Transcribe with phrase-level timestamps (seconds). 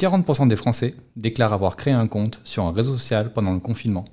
[0.00, 4.06] 40% des Français déclarent avoir créé un compte sur un réseau social pendant le confinement.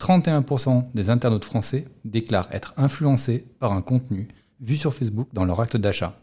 [0.00, 4.26] 31% des internautes français déclarent être influencés par un contenu
[4.60, 6.16] vu sur Facebook dans leur acte d'achat.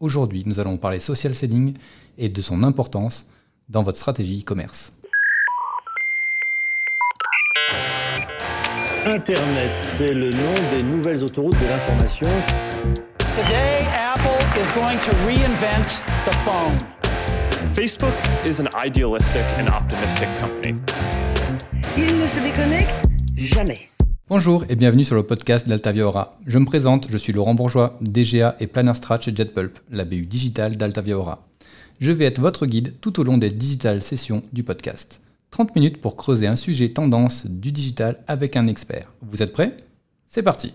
[0.00, 1.74] Aujourd'hui, nous allons parler social selling
[2.16, 3.26] et de son importance
[3.68, 4.94] dans votre stratégie e-commerce.
[9.04, 12.30] Internet, c'est le nom des nouvelles autoroutes de l'information.
[13.18, 17.00] Today, Apple is going to reinvent the phone.
[17.74, 20.74] Facebook is an idealistic and optimistic company.
[21.96, 23.06] Il ne se déconnecte
[23.36, 23.90] jamais.
[24.28, 26.38] Bonjour et bienvenue sur le podcast d'Altavia Aura.
[26.46, 30.26] Je me présente, je suis Laurent Bourgeois, DGA et Planner Strat chez JetPulp, la BU
[30.26, 31.46] digitale d'Altavia Aura.
[32.00, 35.20] Je vais être votre guide tout au long des digital sessions du podcast.
[35.52, 39.12] 30 minutes pour creuser un sujet tendance du digital avec un expert.
[39.22, 39.76] Vous êtes prêts?
[40.26, 40.74] C'est parti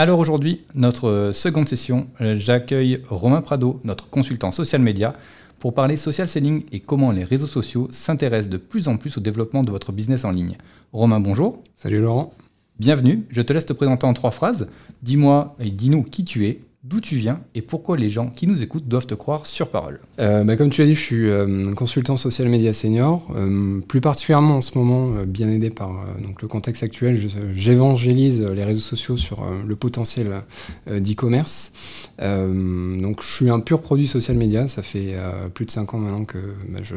[0.00, 5.12] Alors aujourd'hui, notre seconde session, j'accueille Romain Prado, notre consultant social media,
[5.58, 9.20] pour parler social selling et comment les réseaux sociaux s'intéressent de plus en plus au
[9.20, 10.56] développement de votre business en ligne.
[10.92, 11.64] Romain, bonjour.
[11.74, 12.30] Salut Laurent.
[12.78, 14.68] Bienvenue, je te laisse te présenter en trois phrases.
[15.02, 18.62] Dis-moi et dis-nous qui tu es, d'où tu viens et pourquoi les gens qui nous
[18.62, 19.98] écoutent doivent te croire sur parole.
[20.20, 24.00] Euh, bah, comme tu l'as dit, je suis euh, consultant social media senior, euh, plus
[24.00, 27.18] particulièrement en ce moment, bien aidé par donc, le contexte actuel,
[27.54, 30.42] j'évangélise les réseaux sociaux sur le potentiel
[30.86, 31.72] d'e-commerce.
[32.18, 35.16] Donc je suis un pur produit social media, ça fait
[35.54, 36.96] plus de 5 ans maintenant que bah, je,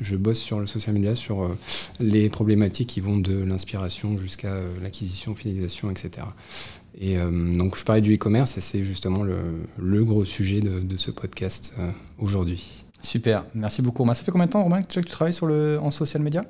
[0.00, 1.50] je bosse sur le social media, sur
[2.00, 6.26] les problématiques qui vont de l'inspiration jusqu'à l'acquisition, fidélisation, etc.
[7.00, 9.36] Et euh, donc je parlais du e-commerce et c'est justement le,
[9.80, 12.84] le gros sujet de, de ce podcast euh, aujourd'hui.
[13.00, 14.14] Super, merci beaucoup Romain.
[14.14, 16.42] Ça fait combien de temps Romain que tu travailles sur le, en social media?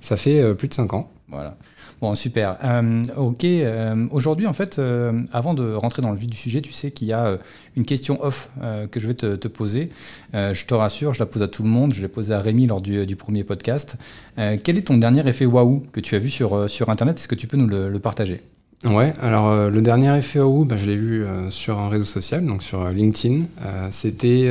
[0.00, 1.10] Ça fait euh, plus de 5 ans.
[1.28, 1.56] Voilà.
[2.00, 2.56] Bon, super.
[2.62, 3.42] Euh, ok.
[3.44, 6.92] euh, Aujourd'hui, en fait, euh, avant de rentrer dans le vif du sujet, tu sais
[6.92, 7.36] qu'il y a
[7.74, 8.50] une question off
[8.92, 9.90] que je vais te, te poser.
[10.34, 11.92] Je te rassure, je la pose à tout le monde.
[11.94, 13.96] Je l'ai posée à Rémi lors du, du premier podcast.
[14.36, 17.18] Quel est ton dernier effet waouh que tu as vu sur, sur Internet?
[17.18, 18.42] Est-ce que tu peux nous le, le partager?
[18.84, 22.04] Ouais, alors euh, le dernier effet waouh, bah, je l'ai vu euh, sur un réseau
[22.04, 23.44] social, donc sur euh, LinkedIn.
[23.90, 24.48] C'était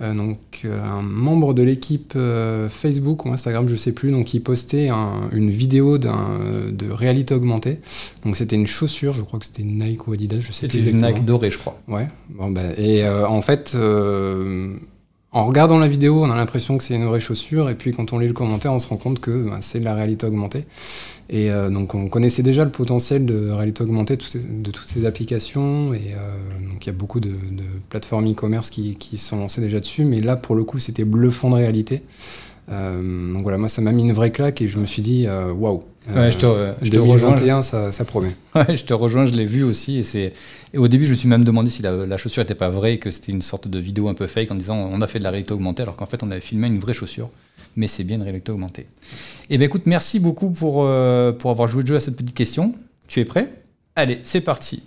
[0.00, 2.16] donc un membre de l'équipe
[2.70, 6.38] Facebook ou Instagram, je sais plus, donc qui postait un- une vidéo d'un
[6.72, 7.80] de réalité augmentée.
[8.24, 10.78] Donc c'était une chaussure, je crois que c'était Nike ou Adidas, je sais C'était plus
[10.88, 11.16] une exactement.
[11.18, 11.78] Nike dorée, je crois.
[11.86, 13.76] Ouais, bon bah, et en fait,
[15.32, 18.14] en regardant la vidéo, on a l'impression que c'est une vraie chaussure, et puis quand
[18.14, 20.64] on lit le commentaire, on se rend compte que bah, c'est de la réalité augmentée.
[21.32, 24.88] Et euh, donc on connaissait déjà le potentiel de réalité augmentée toutes ces- de toutes
[24.88, 29.16] ces applications, et euh, donc il y a beaucoup de, de plateformes e-commerce qui, qui
[29.16, 32.02] sont lancées déjà dessus, mais là pour le coup c'était bluffant de réalité.
[32.68, 35.26] Euh, donc voilà, moi ça m'a mis une vraie claque et je me suis dit
[35.56, 35.82] waouh.
[36.14, 37.30] Ouais, je te, Euh, je te rejoins.
[37.30, 38.30] 2021, ça, ça promet.
[38.54, 39.98] Ouais, je te rejoins, je l'ai vu aussi.
[39.98, 40.32] Et, c'est...
[40.72, 42.98] et au début, je me suis même demandé si la, la chaussure n'était pas vraie,
[42.98, 45.24] que c'était une sorte de vidéo un peu fake en disant on a fait de
[45.24, 47.28] la réalité augmentée, alors qu'en fait, on avait filmé une vraie chaussure.
[47.76, 48.86] Mais c'est bien une réalité augmentée.
[49.48, 52.34] Et bien écoute, merci beaucoup pour, euh, pour avoir joué le jeu à cette petite
[52.34, 52.74] question.
[53.08, 53.50] Tu es prêt?
[53.96, 54.82] Allez, c'est parti.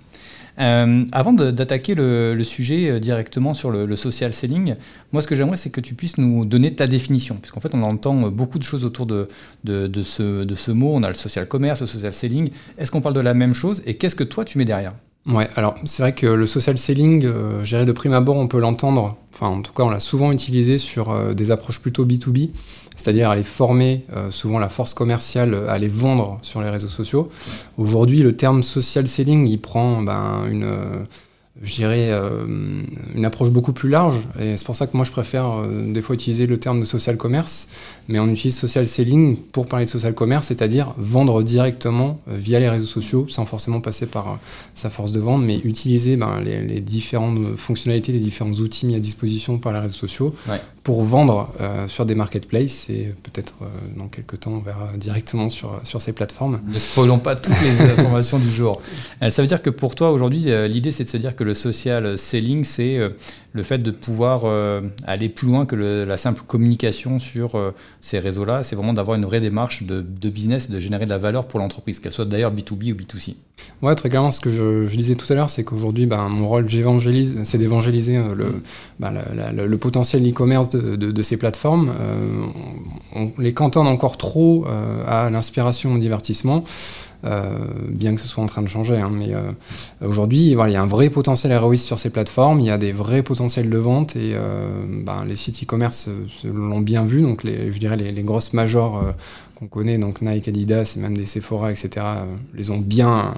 [0.60, 4.76] Euh, avant d'attaquer le, sujet euh, directement sur le, social selling,
[5.12, 7.82] moi ce que j'aimerais c'est que tu puisses nous donner ta définition, puisqu'en fait on
[7.82, 11.88] entend beaucoup de choses autour ce, de ce mot, on a le social commerce, le
[11.88, 13.82] social selling, est-ce qu'on parle de la même chose?
[13.88, 14.94] Et qu'est-ce que toi tu mets derrière?
[15.26, 18.60] Ouais, alors c'est vrai que le social selling, euh, dirais de prime abord, on peut
[18.60, 22.50] l'entendre, enfin en tout cas on l'a souvent utilisé sur euh, des approches plutôt B2B,
[22.98, 27.30] c'est-à-dire aller former euh, souvent la force commerciale à les vendre sur les réseaux sociaux.
[27.78, 31.06] Aujourd'hui, le terme social selling, il prend ben, une, euh,
[31.62, 32.46] je dirais, euh,
[33.14, 36.02] une approche beaucoup plus large, et c'est pour ça que moi je préfère euh, des
[36.02, 37.68] fois utiliser le terme de social commerce,
[38.08, 42.60] mais on utilise social selling pour parler de social commerce, c'est-à-dire vendre directement euh, via
[42.60, 44.36] les réseaux sociaux sans forcément passer par euh,
[44.74, 48.96] sa force de vente, mais utiliser ben, les, les différentes fonctionnalités, les différents outils mis
[48.96, 50.60] à disposition par les réseaux sociaux Ouais.
[50.84, 53.66] Pour vendre euh, sur des marketplaces et peut-être euh,
[53.98, 56.60] dans quelques temps on verra directement sur, sur ces plateformes.
[56.68, 58.82] Ne spoilons pas toutes les informations du jour.
[59.22, 61.54] Euh, ça veut dire que pour toi aujourd'hui, l'idée c'est de se dire que le
[61.54, 62.98] social selling, c'est
[63.54, 64.44] le fait de pouvoir
[65.06, 67.58] aller plus loin que le- la simple communication sur
[68.02, 68.64] ces réseaux-là.
[68.64, 71.48] C'est vraiment d'avoir une vraie démarche de, de business et de générer de la valeur
[71.48, 73.36] pour l'entreprise, qu'elle soit d'ailleurs B2B ou B2C.
[73.82, 76.48] Ouais, très clairement, ce que je, je disais tout à l'heure, c'est qu'aujourd'hui, ben, mon
[76.48, 78.62] rôle, j'évangélise, c'est d'évangéliser le,
[79.00, 81.94] ben, la- la- le, le potentiel e-commerce de, ces plateformes.
[82.00, 82.46] Euh,
[83.16, 86.64] on, les cantonne encore trop euh, à l'inspiration, au divertissement.
[87.26, 87.58] euh,
[87.90, 88.98] bien que ce soit en train de changer.
[88.98, 89.34] hein, mais
[90.06, 92.92] aujourd'hui, il y a un vrai potentiel ROI sur ces plateformes, il y a des
[92.92, 94.36] vrais potentiels de vente et
[95.06, 96.10] ben, les sites e-commerce
[96.44, 97.22] l'ont bien vu.
[97.22, 99.02] Donc, les, je dirais les, les grosses majors
[99.56, 102.06] qu'on connaît, donc Nike, Adidas et même des Sephora, etc.,
[102.54, 103.34] les ont bien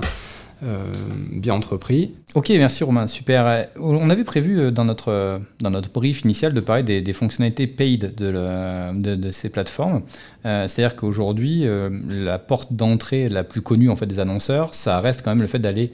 [0.63, 0.85] euh,
[1.31, 2.15] bien entrepris.
[2.33, 3.45] Ok, merci Romain, super.
[3.45, 9.31] Euh, On avait prévu euh, dans notre, brief initial de parler des, fonctionnalités paid de,
[9.31, 10.03] ces plateformes.
[10.43, 11.65] C'est-à-dire qu'aujourd'hui,
[12.09, 15.47] la porte d'entrée la plus connue en fait, des annonceurs, ça reste quand même le
[15.47, 15.91] fait d'aller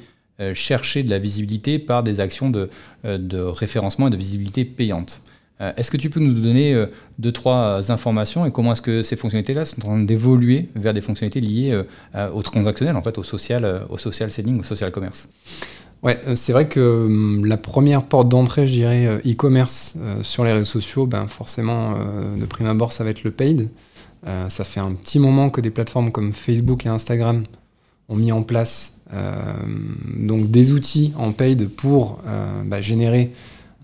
[0.53, 2.69] chercher de la visibilité par des actions de,
[3.03, 5.21] de référencement et de visibilité payante.
[5.61, 6.87] Euh, Est-ce que tu peux nous donner euh,
[7.19, 11.01] deux, trois informations et comment est-ce que ces fonctionnalités-là sont en train d'évoluer vers des
[11.01, 11.83] fonctionnalités liées
[12.15, 15.29] euh, au transactionnel, en fait, au social, euh, au social selling, au social commerce?
[16.03, 20.23] Ouais, euh, c'est vrai que hum, la première porte d'entrée, je dirais, euh, e-commerce euh,
[20.23, 23.69] sur les réseaux sociaux, ben forcément, euh, de prime abord, ça va être le paid.
[24.25, 27.43] Euh, ça fait un petit moment que des plateformes comme Facebook et Instagram
[28.09, 29.53] ont mis en place euh,
[30.17, 33.31] donc des outils en paid pour euh, bah, générer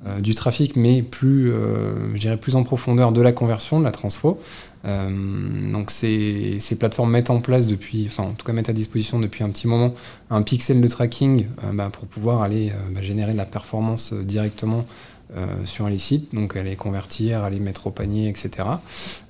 [0.06, 3.84] euh, du trafic, mais plus, euh, je dirais plus en profondeur de la conversion, de
[3.84, 4.40] la transfo.
[4.86, 5.10] Euh,
[5.72, 9.44] donc ces, plateformes mettent en place depuis, enfin en tout cas mettent à disposition depuis
[9.44, 9.96] un petit moment
[10.30, 14.86] un pixel de tracking bah, pour pouvoir aller bah, générer de la performance directement
[15.66, 18.70] sur les sites, donc aller convertir, aller mettre au panier, etc.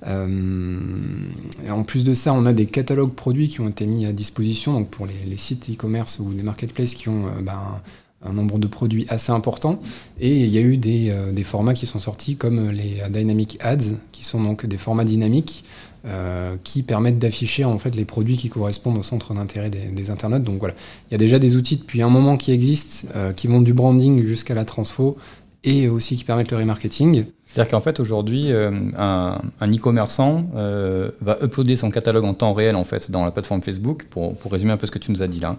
[0.06, 4.12] Et en plus de ça, on a des catalogues produits qui ont été mis à
[4.12, 7.82] disposition donc pour les, sites e-commerce ou des marketplaces qui ont bah,
[8.22, 9.80] un, nombre de produits assez important.
[10.20, 13.58] Et il y a eu des, euh, des formats qui sont sortis comme les Dynamic
[13.60, 15.64] Ads, qui sont donc des formats dynamiques
[16.06, 20.10] euh, qui permettent d'afficher en fait les produits qui correspondent au centre d'intérêt des, des
[20.10, 20.44] internautes.
[20.44, 20.74] Donc voilà,
[21.08, 23.74] il y a déjà des outils depuis un moment qui existent, euh, qui vont du
[23.74, 25.16] branding jusqu'à la transfo
[25.64, 27.24] et aussi qui permettent le remarketing.
[27.48, 32.76] C'est-à-dire qu'en fait, aujourd'hui, euh, un, e-commerçant euh, va uploader son catalogue en temps réel
[32.76, 35.22] en fait, dans la plateforme Facebook, pour, pour résumer un peu ce que tu nous
[35.22, 35.56] as dit là.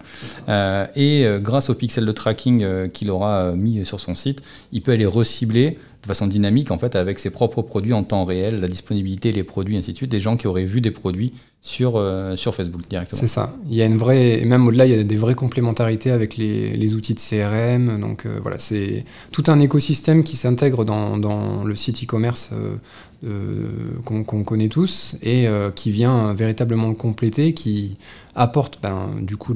[0.48, 4.40] Euh, et grâce au pixel de tracking qu'il aura mis sur son site,
[4.70, 8.24] il peut aller recibler de façon dynamique en fait, avec ses propres produits en temps
[8.24, 11.34] réel, la disponibilité, les produits, ainsi de suite, des gens qui auraient vu des produits
[11.60, 12.02] sur,
[12.36, 13.20] sur Facebook directement.
[13.20, 13.54] C'est ça.
[13.68, 16.38] Il y a une vraie, et même au-delà, il y a des vraies complémentarités avec
[16.38, 18.00] les, les outils de CRM.
[18.00, 22.76] Donc voilà, c'est tout un écosystème qui s'intègre dans, dans le site e-commerce euh,
[23.24, 23.68] euh,
[24.04, 27.98] qu'on connaît tous et euh, qui vient véritablement le compléter, qui
[28.34, 29.54] apporte ben, du coup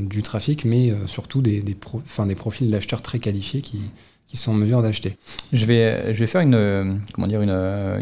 [0.00, 1.74] du trafic, mais surtout des, des
[2.34, 3.80] profils d'acheteurs très qualifiés qui,
[4.34, 5.16] qui sont en mesure d'acheter.
[5.52, 7.50] Je vais, je vais faire une, comment dire, une,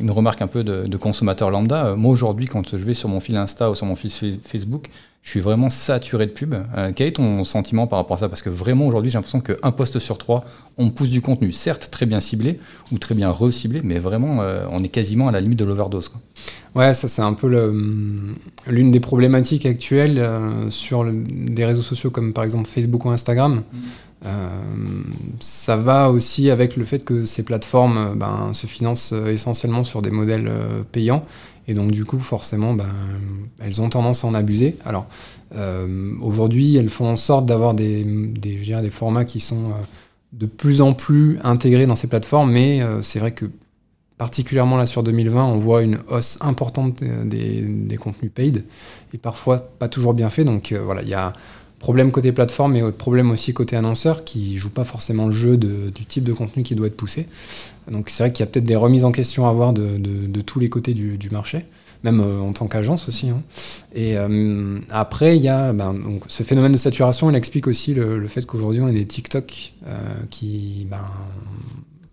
[0.01, 1.89] une remarque un peu de, de consommateur lambda.
[1.89, 4.27] Euh, Moi, aujourd'hui, quand je vais sur mon fil Insta ou sur mon fil Fa-
[4.43, 4.87] Facebook,
[5.23, 6.55] je suis vraiment saturé de pubs.
[6.77, 8.29] Euh, quel est ton sentiment par rapport à ça?
[8.31, 10.43] Parce que vraiment, aujourd'hui, j'ai l'impression qu'un poste sur trois,
[10.79, 12.59] on pousse du contenu, certes très bien ciblé
[12.93, 16.11] ou très bien reciblé, mais vraiment, euh, on est quasiment à la limite de l'overdose.
[16.75, 17.49] Ouais, ça c'est un peu
[18.69, 23.11] l'une des problématiques actuelles euh, sur le- des réseaux sociaux comme par exemple Facebook ou
[23.11, 23.63] Instagram.
[23.75, 24.12] Euh,
[25.41, 29.85] ça va aussi avec le fait que ces plateformes euh, ben, se financent euh, essentiellement
[29.85, 31.25] sur des modèles euh, payants
[31.69, 32.91] et donc du coup forcément ben,
[33.61, 34.77] elles ont tendance à en abuser.
[34.85, 35.07] Alors
[35.55, 38.07] euh, aujourd'hui elles font en sorte d'avoir des,
[38.91, 39.75] formats qui sont euh,
[40.33, 43.47] de plus en plus intégrés dans ces plateformes, mais euh, c'est vrai que
[44.19, 48.65] particulièrement là sur 2020, on voit une hausse importante euh, des, des contenus paid
[49.13, 50.45] et parfois pas toujours bien fait.
[50.45, 51.33] Donc euh, voilà, il y a
[51.83, 55.91] problème côté plateforme et problème aussi côté annonceur qui joue pas forcément le jeu de-
[55.91, 57.27] du type de contenu qui doit être poussé.
[57.91, 60.27] Donc c'est vrai qu'il y a peut-être des remises en question à avoir de, de-
[60.29, 61.65] de tous les côtés du, du marché,
[62.05, 63.31] même euh, en tant qu'agence aussi.
[63.31, 63.43] hein.
[63.95, 67.95] Et euh, après, il y a ben, donc, ce phénomène de saturation, il explique aussi
[67.95, 69.99] le, le fait qu'aujourd'hui on a des TikTok euh,
[70.31, 71.05] qui ben,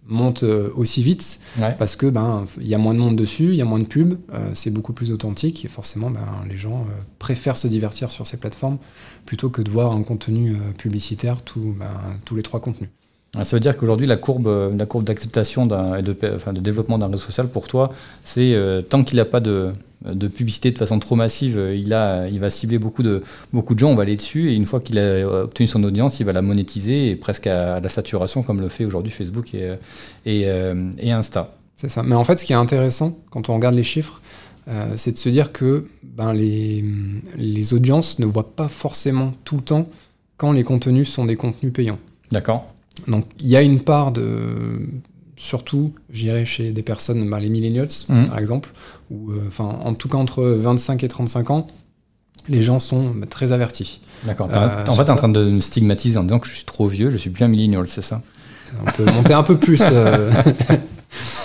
[0.10, 1.76] montent euh, aussi vite Ouais.
[1.78, 3.86] parce que ben il y a moins de monde dessus, il y a moins de
[3.86, 8.10] pubs, euh, c'est beaucoup plus authentique et forcément ben, les gens euh, préfèrent se divertir
[8.12, 8.78] sur ces plateformes
[9.26, 11.92] plutôt que de voir un contenu euh, publicitaire tout, ben,
[12.26, 12.90] tous les trois contenus.
[13.38, 16.98] Ah, Ça veut dire qu'aujourd'hui, la courbe, la courbe d'acceptation et de, enfin, de développement
[16.98, 17.92] d'un réseau social, pour toi,
[18.24, 18.58] c'est
[18.90, 19.72] tant qu'il n'a pas de,
[20.06, 23.74] de publicité de façon trop massive, euh, il, a, il va cibler beaucoup de, beaucoup
[23.74, 26.20] de gens, on va aller dessus, et une fois qu'il a euh, obtenu son audience,
[26.20, 29.76] il va la monétiser, et presque à, la saturation, comme le fait aujourd'hui Facebook et,
[30.26, 31.54] euh, et, et Insta.
[31.76, 32.04] C'est ça.
[32.04, 34.22] Mais en fait, ce qui est intéressant quand on regarde les chiffres,
[34.68, 36.84] euh, c'est de se dire que ben, les,
[37.38, 39.88] les audiences ne voient pas forcément tout le temps
[40.38, 41.98] quand les contenus sont des contenus payants.
[42.32, 42.68] D'accord
[43.08, 44.82] Donc il y a une part de
[45.42, 48.28] surtout, je dirais, chez des personnes, ben, les millennials, Mhm.
[48.28, 48.70] par exemple,
[49.10, 51.68] ou euh, enfin, en tout cas entre 25 et 35 ans,
[52.50, 54.02] les gens sont ben, très avertis.
[54.26, 54.50] D'accord.
[54.52, 56.66] Euh, en fait, tu es en train de me stigmatiser en disant que je suis
[56.66, 58.22] trop vieux, je suis plus un millennial, c'est ça?
[58.86, 59.82] On peut monter un peu plus.
[59.82, 60.30] euh,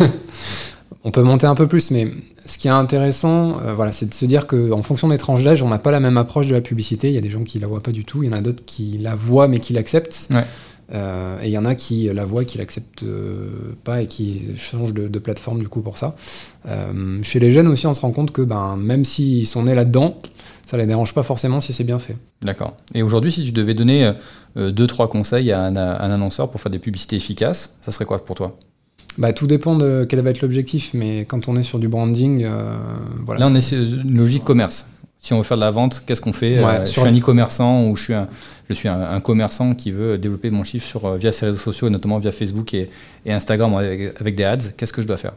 [1.04, 2.08] on peut monter un peu plus, mais
[2.46, 5.62] ce qui est intéressant, euh, voilà, c'est de se dire qu'en fonction des tranches d'âge,
[5.62, 7.08] on n'a pas la même approche de la publicité.
[7.08, 8.40] Il y a des gens qui la voient pas du tout, il y en a
[8.40, 10.28] d'autres qui la voient mais qui l'acceptent.
[10.32, 10.44] Ouais.
[10.92, 13.48] Euh, et il y en a qui la voient, qui l'acceptent euh,
[13.84, 16.14] pas et qui changent de, de plateforme du coup pour ça.
[16.66, 19.74] Euh, chez les jeunes aussi, on se rend compte que ben, même s'ils sont nés
[19.74, 20.20] là-dedans,
[20.66, 22.16] ça les dérange pas forcément si c'est bien fait.
[22.42, 22.76] D'accord.
[22.94, 24.12] Et aujourd'hui, si tu devais donner
[24.56, 27.90] euh, deux, trois conseils à un, à un annonceur pour faire des publicités efficaces, ça
[27.90, 28.58] serait quoi pour toi?
[29.16, 32.42] Bah, tout dépend de quel va être l'objectif, mais quand on est sur du branding,
[32.44, 32.76] euh,
[33.24, 33.40] voilà.
[33.40, 34.88] Là, on est sur une logique commerce.
[35.24, 37.16] Si on veut faire de la vente, qu'est-ce qu'on fait Ouais, Euh, Je suis un
[37.18, 38.28] e-commerçant ou je suis un,
[38.68, 41.58] je suis un, un commerçant qui veut développer mon chiffre sur, euh, via ses réseaux
[41.58, 42.90] sociaux, et notamment via Facebook et,
[43.24, 44.58] et Instagram avec, avec des ads.
[44.76, 45.32] Qu'est-ce que je dois faire?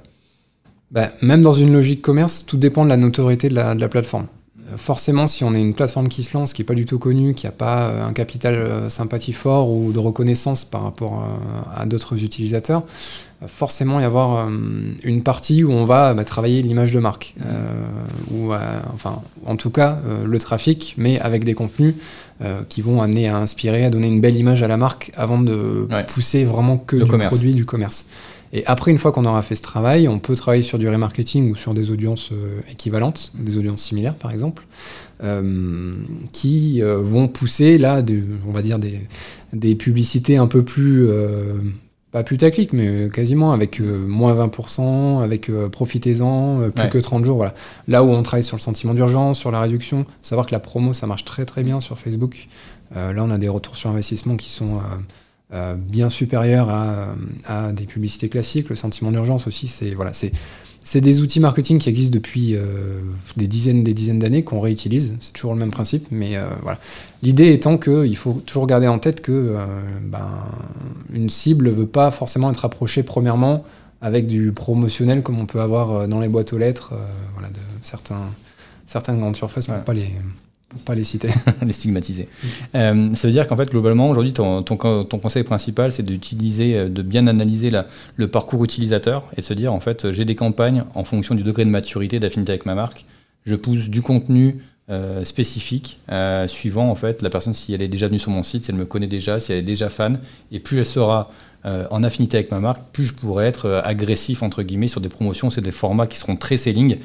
[0.91, 3.88] Bah, même dans une logique commerce, tout dépend de la notoriété de la, de la
[3.88, 4.27] plateforme.
[4.70, 7.00] Euh, Forcément, si on est une plateforme qui se lance, qui est pas du tout
[7.00, 11.25] connue, qui n'a pas un capital sympathie fort ou de reconnaissance par rapport
[11.74, 12.84] à d'autres utilisateurs,
[13.46, 14.51] forcément il y avoir euh,
[15.03, 17.86] une partie où on va bah, travailler l'image de marque, euh,
[18.32, 18.58] ou euh,
[18.94, 21.94] enfin en tout cas euh, le trafic, mais avec des contenus
[22.41, 25.39] euh, qui vont amener à inspirer, à donner une belle image à la marque avant
[25.39, 26.06] de Ouais.
[26.06, 27.29] pousser vraiment que Le du commerce.
[27.29, 28.08] produit, du commerce.
[28.53, 31.51] Et après, une fois qu'on aura fait ce travail, on peut travailler sur du remarketing
[31.51, 34.65] ou sur des audiences euh, équivalentes, des audiences similaires par exemple,
[35.24, 35.94] euh,
[36.32, 39.00] qui euh, vont pousser là, de- on va dire des,
[39.53, 41.56] des publicités un peu plus, euh,
[42.11, 46.89] pas putaclic, mais quasiment avec euh, moins 20%, avec euh, profitez-en, euh, plus Ouais.
[46.89, 47.37] que 30 jours.
[47.37, 47.53] Voilà.
[47.87, 50.93] Là où on travaille sur le sentiment d'urgence, sur la réduction, savoir que la promo
[50.93, 52.47] ça marche très très bien sur Facebook.
[52.95, 54.79] Euh, là, on a des retours sur investissement qui sont euh,
[55.53, 58.69] euh, bien supérieurs à, à des publicités classiques.
[58.69, 60.31] Le sentiment d'urgence aussi, c'est voilà, c'est
[60.88, 63.01] c'est des outils marketing qui existent depuis euh,
[63.36, 65.15] des dizaines des dizaines d'années qu'on réutilise.
[65.20, 66.79] C'est toujours le même principe, mais euh, voilà.
[67.24, 69.65] L'idée étant qu'il faut toujours garder en tête que euh,
[70.01, 70.29] ben,
[71.12, 73.65] une cible veut pas forcément être approchée premièrement
[74.00, 76.94] avec du promotionnel comme on peut avoir dans les boîtes aux lettres,
[77.34, 78.24] voilà, de certains
[78.86, 79.82] certaines grandes surfaces pour Ouais.
[79.82, 80.08] pas les
[80.86, 81.29] pas les citer.
[81.65, 82.27] les stigmatiser.
[82.75, 86.03] Euh, ça veut dire qu'en fait, globalement, aujourd'hui, ton, ton, co- ton conseil principal, c'est
[86.03, 87.72] d'utiliser, euh, de bien analyser
[88.15, 91.43] le parcours utilisateur et de se dire, en fait, j'ai des campagnes en fonction du
[91.43, 93.05] degré de maturité, d'affinité avec ma marque.
[93.46, 94.57] Je pousse du contenu
[94.89, 98.43] euh, spécifique, euh, suivant, en fait, la personne, si elle est déjà venue sur mon
[98.43, 100.19] site, si elle me connaît déjà, si elle est déjà fan,
[100.51, 101.29] et plus elle sera
[101.91, 105.51] en affinité avec ma marque, plus je pourrai être agressif, entre guillemets, sur des promotions,
[105.51, 106.96] c'est des formats qui seront très selling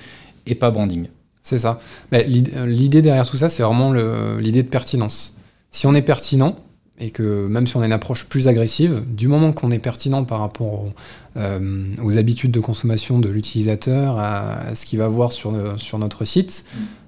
[0.47, 1.09] et pas branding.
[1.43, 1.81] C'est ça.
[2.13, 3.93] L'id- L'idée derrière tout ça, c'est vraiment
[4.39, 5.37] l'idée de pertinence.
[5.71, 6.57] Si on est pertinent,
[6.99, 10.23] et que même si on a une approche plus agressive, du moment qu'on est pertinent
[10.25, 10.85] par rapport
[11.37, 15.51] euh, aux habitudes de consommation de l'utilisateur, à, ce qu'il va voir sur
[15.99, 16.65] notre site,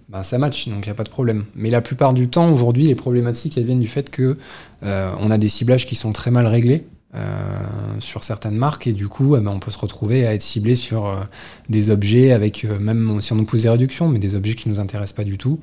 [0.08, 1.44] bah, ça match, donc il n'y a pas de problème.
[1.54, 4.36] Mais la plupart du temps, aujourd'hui, les problématiques elles viennent du fait que
[4.82, 6.84] euh, on a des ciblages qui sont très mal réglés.
[7.16, 7.58] Euh,
[8.00, 8.86] sur certaines marques.
[8.86, 11.20] Et du coup eh ben, on peut se retrouver à être ciblé sur euh,
[11.68, 14.68] des objets avec euh, même si on nous pousse des réductions mais des objets qui
[14.68, 15.60] nous intéressent pas du tout.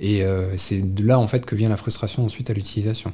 [0.00, 0.22] Et
[0.56, 3.12] c'est de là en fait que vient la frustration ensuite à l'utilisation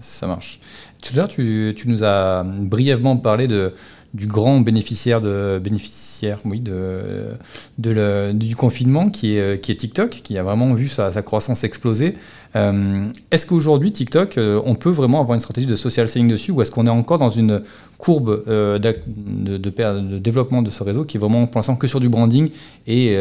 [0.00, 0.60] Ça marche.
[1.02, 3.72] Tout à l'heure, tu, tu nous as brièvement parlé de,
[4.14, 7.30] du grand bénéficiaire, de, bénéficiaire oui, de,
[7.78, 11.22] de le- du confinement qui est, qui est TikTok, qui a vraiment vu sa, sa
[11.22, 12.14] croissance exploser.
[12.56, 16.50] Euh, est-ce qu'aujourd'hui, TikTok, euh, on peut vraiment avoir une stratégie de social selling dessus
[16.50, 17.62] ou est-ce qu'on est encore dans une
[17.98, 22.00] courbe euh, de, de développement de ce réseau qui est vraiment pour l'instant que sur
[22.00, 22.50] du branding
[22.86, 23.12] et,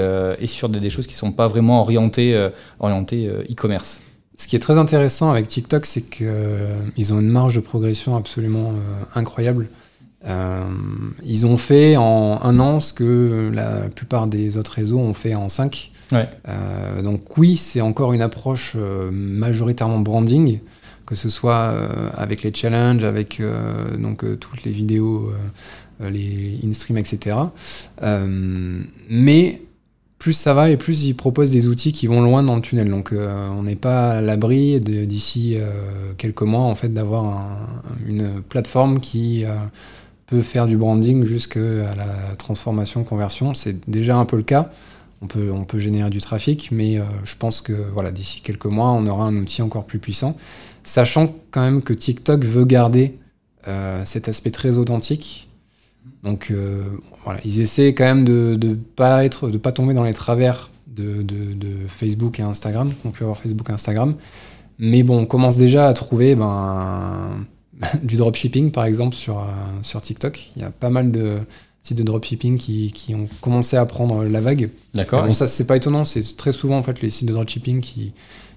[0.41, 2.34] et sur des, choses qui ne sont pas vraiment orientées,
[2.81, 4.01] e-commerce?
[4.38, 8.72] Ce qui est très intéressant avec TikTok, c'est qu'ils ont une marge de progression absolument
[8.72, 9.68] euh, incroyable.
[10.27, 10.63] Euh,
[11.24, 15.36] ils ont fait en un an ce que la plupart des autres réseaux ont fait
[15.36, 15.92] en cinq.
[16.12, 16.27] Ouais.
[16.48, 20.60] Euh, donc oui, c'est encore une approche euh, majoritairement branding,
[21.06, 26.06] que ce soit euh, avec les challenges, avec euh, donc euh, toutes les vidéos, euh,
[26.06, 27.38] euh, les in-stream, etc.
[28.01, 29.62] Euh, mais
[30.25, 32.89] plus ça va et plus ils proposent des outils qui vont loin dans le tunnel.
[32.89, 35.70] Donc euh, on n'est pas à l'abri d'ici euh,
[36.17, 39.53] quelques mois en fait d'avoir un- une plateforme qui euh,
[40.25, 43.53] peut faire du branding jusqu'à la transformation, conversion.
[43.53, 44.72] C'est déjà un peu le cas.
[45.22, 48.91] On peut, on peut générer du trafic, mais je pense que voilà, d'ici quelques mois,
[48.94, 50.36] on aura un outil encore plus puissant.
[50.84, 53.20] Sachant quand même que TikTok veut garder
[54.05, 55.48] cet aspect très authentique.
[56.25, 56.84] Donc euh,
[57.24, 60.70] voilà, ils essaient quand même de ne pas, être, de pas tomber dans les travers
[60.88, 64.15] de, de- de Facebook et Instagram, qu'on peut avoir Facebook et Instagram.
[64.79, 67.46] Mais bon, on commence déjà à trouver ben,
[68.03, 69.44] du dropshipping, par exemple, sur, euh,
[69.84, 70.51] sur TikTok.
[70.55, 71.38] Il y a pas mal de
[71.84, 74.70] sites de dropshipping qui, qui ont commencé à prendre la vague.
[74.94, 77.79] D'accord Bon, ça, c'est pas étonnant, c'est très souvent en fait les sites de dropshipping
[77.82, 78.13] qui,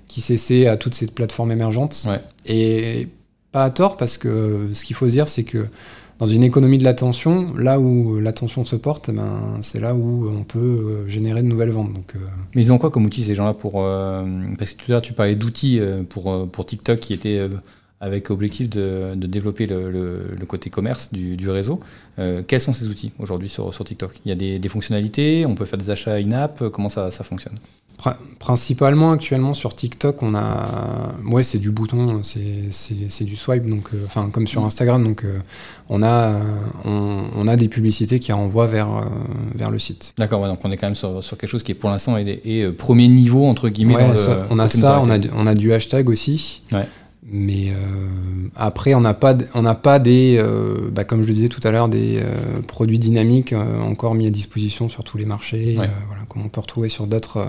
[0.09, 2.07] qui s'essaient à toutes ces plateformes émergentes.
[2.09, 2.21] Ouais.
[2.47, 3.09] Et
[3.53, 5.67] pas à tort, parce que ce qu'il faut se dire, c'est que
[6.19, 10.29] dans une économie de l'attention, là où l'attention se porte, eh ben, c'est là où
[10.29, 11.93] on peut euh, générer de nouvelles ventes.
[11.95, 12.19] Donc, euh,
[12.55, 14.25] Mais ils ont quoi comme outils ces gens-là pour euh,
[14.59, 17.49] Parce que tout à l'heure tu parlais d'outils pour, pour TikTok qui étaient euh,
[18.01, 21.81] avec objectif de, développer le, le- côté commerce du, réseau.
[22.47, 24.21] Quels sont ces outils aujourd'hui sur, sur TikTok?
[24.25, 27.25] Il y a des, des fonctionnalités, on peut faire des achats in-app, comment ça, ça
[27.25, 27.55] fonctionne?
[28.39, 33.69] Principalement actuellement sur TikTok, on a, ouais, c'est du bouton, c'est c'est- c'est du swipe,
[33.69, 35.39] donc, euh, enfin comme sur Instagram, donc euh,
[35.89, 36.41] on a, euh,
[36.85, 39.01] on, on a des publicités qui renvoient vers euh,
[39.57, 40.15] vers le site.
[40.19, 42.17] D'accord, ouais, donc on est quand même sur, sur quelque chose qui est pour l'instant
[42.17, 43.97] est, est, premier niveau entre guillemets.
[43.97, 44.19] Ouais, dans le
[44.51, 46.63] on a ça, on a, on a du hashtag aussi.
[46.73, 46.87] Ouais.
[47.31, 47.75] Mais euh,
[48.55, 51.49] après, on n'a pas, d- on n'a pas des, euh, bah, comme je le disais
[51.49, 55.77] tout à l'heure, des euh, produits dynamiques encore mis à disposition sur tous les marchés,
[55.79, 55.91] Ouais.
[56.07, 57.47] voilà, comme on peut retrouver sur d'autres,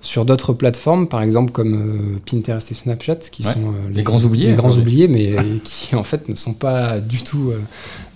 [0.00, 3.52] sur d'autres plateformes, par exemple comme Pinterest et Snapchat, qui Ouais.
[3.52, 7.22] sont Les grands oubliés, les grands oubliés, mais qui en fait ne sont pas du
[7.22, 7.52] tout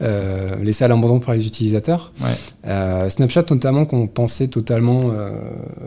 [0.00, 2.12] laissés à l'abandon par les utilisateurs.
[2.64, 5.10] Snapchat notamment qu'on pensait totalement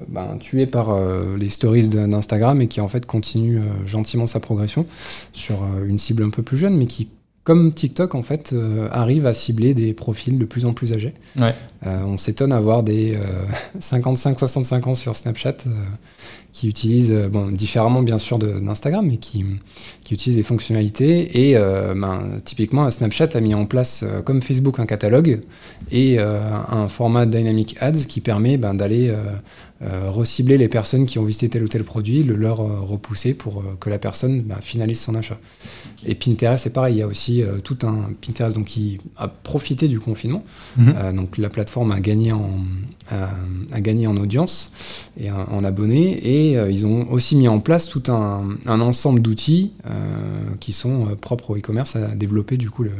[0.09, 0.95] ben, tué par
[1.39, 4.85] les stories d'Instagram et qui en fait continue gentiment sa progression
[5.33, 7.09] sur euh, une cible un peu plus jeune mais qui
[7.43, 11.15] comme TikTok en fait euh, arrive à cibler des profils de plus en plus âgés.
[11.39, 11.55] Ouais.
[11.87, 13.17] Euh, on s'étonne à voir des
[13.79, 15.57] 55-65 ans sur Snapchat
[16.53, 19.43] qui utilisent, bon, différemment bien sûr de- d'Instagram, mais qui,
[20.03, 21.49] qui utilisent des fonctionnalités.
[21.49, 25.39] Et ben, typiquement, Snapchat a mis en place, comme Facebook, un catalogue
[25.91, 29.15] et un format Dynamic Ads qui permet ben, d'aller
[30.09, 33.59] recibler les personnes qui ont visité tel ou tel produit, le leur euh, repousser pour
[33.59, 35.37] euh, que la personne ben, finalise son achat.
[36.05, 39.27] Et Pinterest, c'est pareil, il y a aussi euh, tout un Pinterest donc, qui a
[39.27, 40.43] profité du confinement.
[40.77, 40.93] Mhm.
[40.95, 42.59] Euh, donc la plateforme a gagné en,
[43.11, 43.29] a,
[43.71, 44.71] a gagné en audience
[45.17, 46.19] et en, en abonnés.
[46.23, 49.91] Et euh, ils ont aussi mis en place tout un, un ensemble d'outils euh,
[50.59, 52.91] qui sont euh, propres au e-commerce à développer du coup le,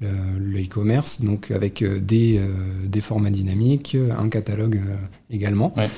[0.00, 2.46] le- e-commerce, donc avec euh, des, euh,
[2.86, 4.96] des formats dynamiques, un catalogue euh,
[5.30, 5.72] également.
[5.76, 5.88] Ouais.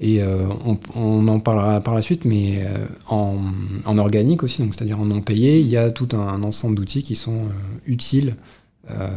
[0.00, 3.38] Et euh, on, on en parlera par la suite, mais euh, en,
[3.84, 7.02] en organique aussi, donc c'est-à-dire en non payé, il y a tout un, ensemble d'outils
[7.02, 7.50] qui sont euh,
[7.86, 8.34] utiles euh,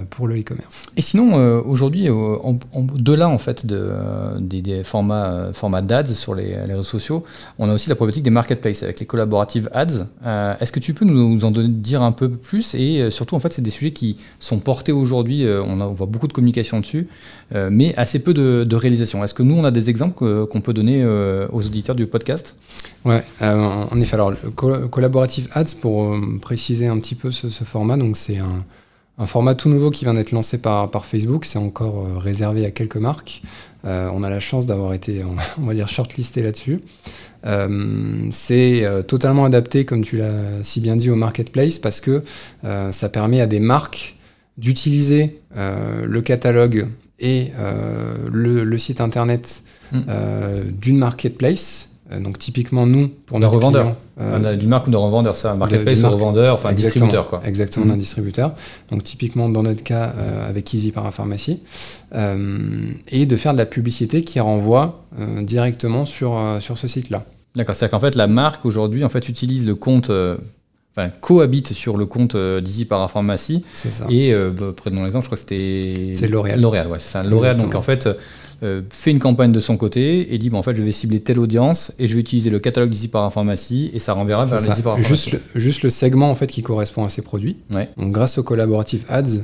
[0.09, 0.67] pour le e-commerce.
[0.97, 2.13] Et sinon, euh, aujourd'hui, euh,
[2.43, 6.49] en- en- au-delà en fait de, euh, des, des formats, euh, formats d'ads sur les,
[6.49, 7.23] les réseaux sociaux,
[7.59, 10.07] on a aussi la problématique des marketplaces avec les collaboratives ads.
[10.25, 13.09] Euh, Est-ce que tu peux nous, nous en donner- dire un peu plus Et euh,
[13.09, 15.45] surtout, en fait, c'est des sujets qui sont portés aujourd'hui.
[15.45, 17.07] euh, on, voit beaucoup de communication dessus,
[17.55, 19.23] euh, mais assez peu de, de réalisation.
[19.23, 22.55] Est-ce que nous, on a des exemples qu'on peut donner euh, aux auditeurs du podcast?
[23.05, 23.55] Ouais, euh,
[23.91, 24.13] en effet.
[24.15, 28.15] Alors, le co- Collaborative Ads, pour euh, préciser un petit peu ce, ce format, donc
[28.17, 28.63] c'est un,
[29.17, 31.45] un format tout nouveau qui vient d'être lancé par, par Facebook.
[31.45, 33.41] C'est encore euh, réservé à quelques marques.
[33.85, 36.79] Euh, on a la chance d'avoir été, on, va dire, shortlisté là-dessus.
[37.45, 42.23] Euh, c'est totalement adapté, comme tu l'as si bien dit, au marketplace parce que
[42.61, 44.17] ça permet à des marques
[44.57, 46.87] d'utiliser le catalogue
[47.19, 47.51] et
[48.31, 50.71] le, le site internet Mm.
[50.79, 51.89] d'une marketplace.
[52.11, 53.83] Euh, donc typiquement nous, pour nos revendeur.
[53.83, 56.13] clients, euh, On a marque ou d'un revendeur, ça, un marketplace de marque.
[56.13, 57.29] revendeur, enfin un distributeur.
[57.29, 57.41] Quoi.
[57.45, 57.91] Exactement, Mhm.
[57.91, 58.53] d'un distributeur.
[58.91, 61.59] Donc typiquement dans notre cas euh, avec Easy Parapharmacie.
[62.13, 65.05] Euh, et de faire de la publicité qui renvoie
[65.41, 67.23] directement sur, sur ce site-là.
[67.55, 70.09] D'accord, c'est-à-dire qu'en fait, la marque aujourd'hui en fait, utilise le compte,
[70.95, 73.63] enfin, cohabite sur le compte euh, d'Easy Parapharmacie.
[73.73, 74.05] C'est ça.
[74.09, 76.11] Et euh, bah, prenons l'exemple, je crois que c'était.
[76.13, 76.59] C'est L'Oréal.
[76.61, 77.23] L'Oréal, ouais, c'est ça.
[77.23, 78.07] L'Oréal, donc en fait,
[78.63, 81.19] euh, fait une campagne de son côté et dit, bon, en fait, je vais cibler
[81.19, 84.83] telle audience et je vais utiliser le catalogue d'Easy Parapharmacie et ça renverra vers l'Easy.
[84.97, 87.57] Juste, le, juste le segment en fait qui correspond à ces produits.
[87.73, 87.89] Ouais.
[87.97, 89.43] Donc grâce au collaboratif Ads,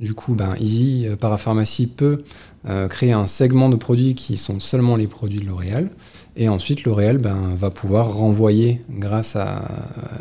[0.00, 2.22] du coup, ben, Easy euh, Parapharmacie peut
[2.66, 5.90] euh, créer un segment de produits qui sont seulement les produits de L'Oréal.
[6.36, 9.64] Et ensuite, L'Oréal ben, va pouvoir renvoyer, grâce à,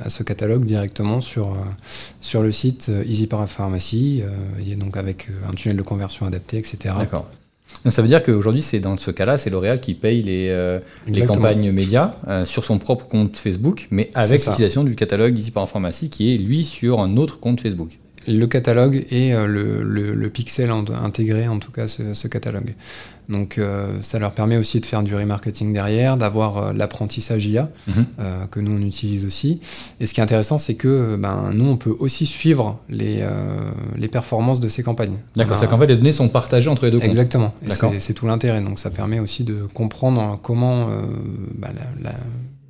[0.03, 1.57] à ce catalogue, directement sur, euh,
[2.21, 4.31] sur le site Easy Parapharmacie, euh,
[4.65, 6.95] et donc avec un tunnel de conversion adapté, etc.
[6.97, 7.29] D'accord.
[7.83, 10.79] Donc ça veut dire qu'aujourd'hui, c'est dans ce cas-là, c'est L'Oréal qui paye les, euh,
[11.07, 15.51] les campagnes médias euh, sur son propre compte Facebook, mais avec l'utilisation du catalogue d'Easy
[15.51, 17.89] Parapharmacie qui est, lui, sur un autre compte Facebook.
[18.27, 22.75] Le catalogue et euh, le, le- le pixel intégré, en tout cas, ce, ce catalogue.
[23.29, 27.69] Donc, euh, ça leur permet aussi de faire du remarketing derrière, d'avoir euh, l'apprentissage IA,
[27.87, 28.05] Mhm.
[28.19, 29.59] euh, que nous, on utilise aussi.
[29.99, 33.25] Et ce qui est intéressant, c'est que ben, nous, on peut aussi suivre les,
[33.97, 35.17] les performances de ces campagnes.
[35.35, 37.01] D'accord, c'est qu'en fait, les données sont partagées entre les deux.
[37.01, 37.53] Exactement.
[37.99, 38.61] C'est- tout l'intérêt.
[38.61, 41.01] Donc ça permet aussi de comprendre comment euh,
[41.55, 42.17] bah, la, la-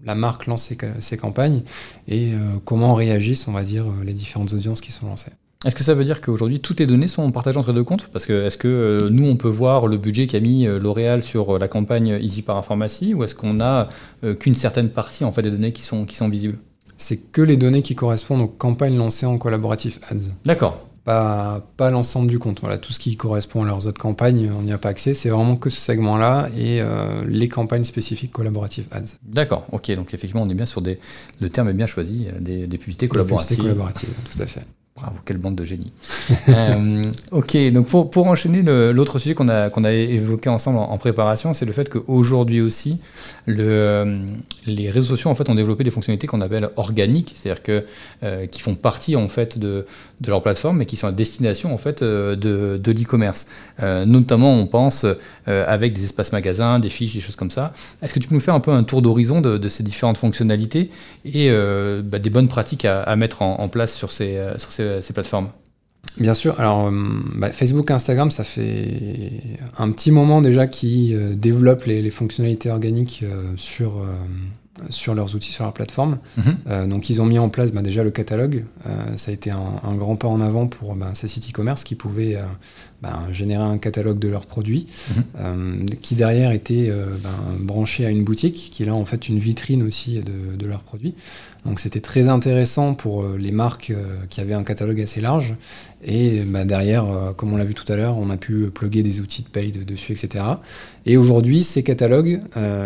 [0.05, 1.63] la marque lance ses, ca- ses campagnes
[2.07, 5.31] et euh, comment réagissent, on va dire, les différentes audiences qui sont lancées.
[5.65, 8.09] Est-ce que ça veut dire qu'aujourd'hui, toutes les données sont partagées entre les deux comptes?
[8.13, 11.23] Parce que est-ce que euh, nous, on peut voir le budget qu'a mis euh, L'Oréal
[11.23, 13.87] sur euh, la campagne Easy Parapharmacie ou est-ce qu'on a
[14.23, 16.59] euh, qu'une certaine partie en fait, des données qui sont, qui sont visibles?
[16.97, 20.29] C'est que les données qui correspondent aux campagnes lancées en collaboratif ads.
[20.45, 20.87] D'accord.
[21.03, 22.59] pas, pas l'ensemble du compte.
[22.59, 25.13] Voilà, tout ce qui correspond à leurs autres campagnes, on n'y a pas accès.
[25.13, 29.15] C'est vraiment que ce segment-là et euh, les campagnes spécifiques collaboratives ads.
[29.23, 30.99] D'accord, ok, donc effectivement, on est bien sur des.
[31.39, 33.57] Le terme est bien choisi, des, des publicités collaboratives.
[33.57, 34.65] publicités collaboratives, tout à fait.
[34.97, 35.91] Bravo, quelle bande de génie.
[36.49, 40.97] Euh, ok, donc pour, pour enchaîner, l'autre sujet qu'on a, qu'on a évoqué ensemble en,
[40.97, 42.99] préparation, c'est le fait qu'aujourd'hui aussi,
[43.49, 44.25] euh,
[44.65, 47.83] les réseaux sociaux en fait, ont développé des fonctionnalités qu'on appelle organiques, c'est-à-dire
[48.23, 49.85] euh, qui font partie en fait, de,
[50.21, 52.35] de leur plateforme, mais qui sont à destination en fait, de,
[52.81, 53.47] de l'e-commerce.
[54.05, 55.05] Notamment, on pense
[55.45, 57.73] avec des espaces magasins, des fiches, des choses comme ça.
[58.01, 60.89] Est-ce que tu peux nous faire un peu un tour d'horizon de, ces différentes fonctionnalités
[61.25, 61.49] et
[62.03, 65.49] bah, des bonnes pratiques à, mettre en, en place sur ces, sur ces, ces plateformes
[66.19, 66.91] Bien sûr, alors euh,
[67.35, 69.29] bah, Facebook et Instagram, ça fait
[69.77, 74.03] un petit moment déjà qu'ils euh, développent les, les fonctionnalités organiques euh, sur,
[74.89, 76.17] sur leurs outils, sur leur plateforme.
[76.37, 76.89] Mhm.
[76.89, 78.65] Donc ils ont mis en place bah, déjà le catalogue.
[79.15, 81.95] Ça a été un, un grand pas en avant pour bah, ces sites e-commerce qui
[81.95, 82.37] pouvaient
[83.31, 85.23] générer un catalogue de leurs produits, Mhm.
[85.39, 87.29] euh, qui derrière était euh, bah,
[87.59, 90.81] branché à une boutique, qui est là en fait une vitrine aussi de, de leurs
[90.81, 91.13] produits.
[91.65, 93.93] Donc c'était très intéressant pour euh, les marques
[94.29, 95.55] qui avaient un catalogue assez large.
[96.03, 97.05] Et bah, derrière,
[97.37, 99.71] comme on l'a vu tout à l'heure, on a pu plugger des outils de paye
[99.71, 100.43] de- dessus, etc.
[101.05, 102.41] Et aujourd'hui, ces catalogues,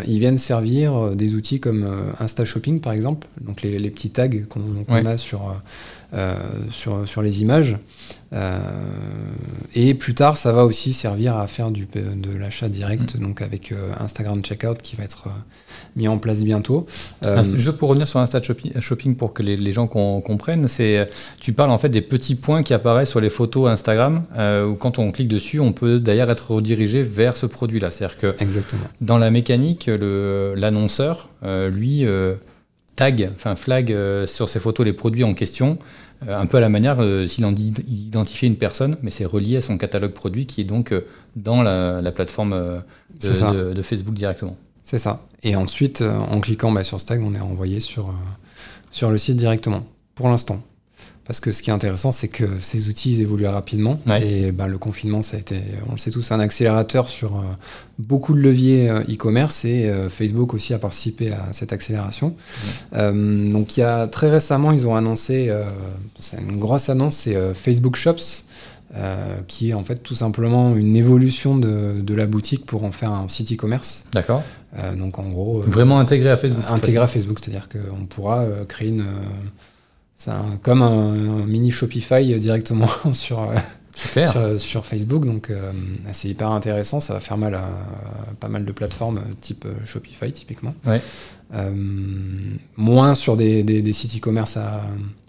[0.08, 1.86] ils viennent servir des outils comme
[2.20, 5.06] Insta Shopping, par exemple, donc les, les petits tags qu'on Ouais.
[5.06, 5.62] a sur,
[6.72, 7.78] sur, sur les images.
[8.34, 8.60] Euh,
[9.76, 13.72] et plus tard, ça va aussi servir à faire du, de l'achat direct, donc avec
[13.72, 15.32] euh, Instagram Checkout qui va être euh,
[15.98, 16.86] mis en place bientôt.
[17.26, 20.68] Euh, Insta- Juste pour revenir sur Insta Shopping, pour que les, les gens com- comprennent,
[20.70, 21.06] c'est euh,
[21.42, 24.76] tu parles en fait des petits points qui apparaissent sur les photos Instagram euh, où
[24.76, 27.92] quand on clique dessus, on peut d'ailleurs être redirigé vers ce produit-là.
[27.92, 28.84] C'est-à-dire que Exactement.
[29.02, 29.90] dans la mécanique,
[30.56, 32.36] l'annonceur, euh, lui, euh,
[32.96, 36.60] tag, enfin flag euh, sur ses photos les produits en question, euh, un peu à
[36.60, 37.46] la manière euh, s'il
[37.88, 41.02] identifiait une personne, mais c'est relié à son catalogue produit qui est donc euh,
[41.36, 44.58] dans la, la plateforme euh, de, Facebook directement.
[44.84, 45.26] C'est ça.
[45.44, 48.14] Et ensuite, euh, en cliquant bah, sur ce tag, on est renvoyé sur, euh,
[48.92, 49.84] sur le site directement,
[50.16, 50.62] pour l'instant.
[51.26, 54.00] Parce que ce qui est intéressant, c'est que ces outils ils évoluent rapidement.
[54.08, 54.28] Ouais.
[54.28, 57.42] Et bah, le confinement, ça a été, on le sait tous, un accélérateur sur euh,
[58.00, 59.64] beaucoup de leviers euh, e-commerce.
[59.64, 62.36] Et euh, Facebook aussi a participé à cette accélération.
[62.94, 65.54] Euh, donc, il y a très récemment, ils ont annoncé,
[66.20, 68.46] c'est une grosse annonce, c'est Facebook Shops.
[68.94, 72.92] euh, qui est en fait tout simplement une évolution de, de la boutique pour en
[72.92, 74.04] faire un site e-commerce.
[74.12, 74.44] D'accord
[74.78, 76.64] Euh, donc en gros, Vraiment intégré à Facebook.
[76.68, 79.06] intégré à Facebook, c'est-à-dire qu'on pourra créer une,
[80.24, 80.32] c'est
[80.62, 83.56] comme un, un mini Shopify euh, directement sur, euh,
[83.96, 84.30] Super.
[84.32, 85.26] sur, sur Facebook.
[85.26, 85.72] Donc euh,
[86.12, 89.66] c'est hyper intéressant, ça va faire mal à, à pas mal de plateformes euh, type
[89.66, 90.76] euh, Shopify typiquement.
[90.86, 91.02] Ouais.
[91.54, 91.74] Euh,
[92.78, 94.58] moins sur des, des- des sites e-commerce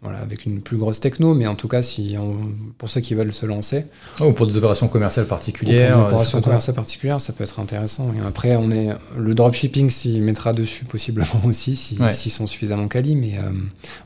[0.03, 3.15] voilà, avec une plus grosse techno, mais en tout cas, si on- pour ceux qui
[3.15, 3.85] veulent se lancer,
[4.21, 5.97] Oh, pour des opérations commerciales ou pour particulières.
[5.97, 8.13] des euh, opérations commerciales particulières, ça peut être intéressant.
[8.17, 12.13] Et après, on est le dropshipping s'y mettra dessus possiblement aussi, si- Ouais.
[12.13, 13.15] s'ils sont suffisamment quali.
[13.15, 13.51] Mais euh,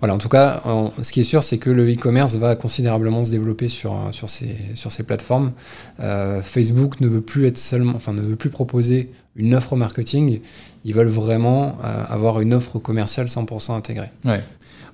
[0.01, 3.25] voilà, en tout cas, en- ce qui est sûr, c'est que le e-commerce va considérablement
[3.25, 5.53] se développer sur, sur, ces, sur ces plateformes.
[6.01, 10.41] Euh, Facebook ne veut plus être seulement, enfin, ne veut plus proposer une offre marketing.
[10.87, 14.11] Ils veulent vraiment euh, avoir une offre commerciale 100% intégrée.
[14.25, 14.43] Ouais.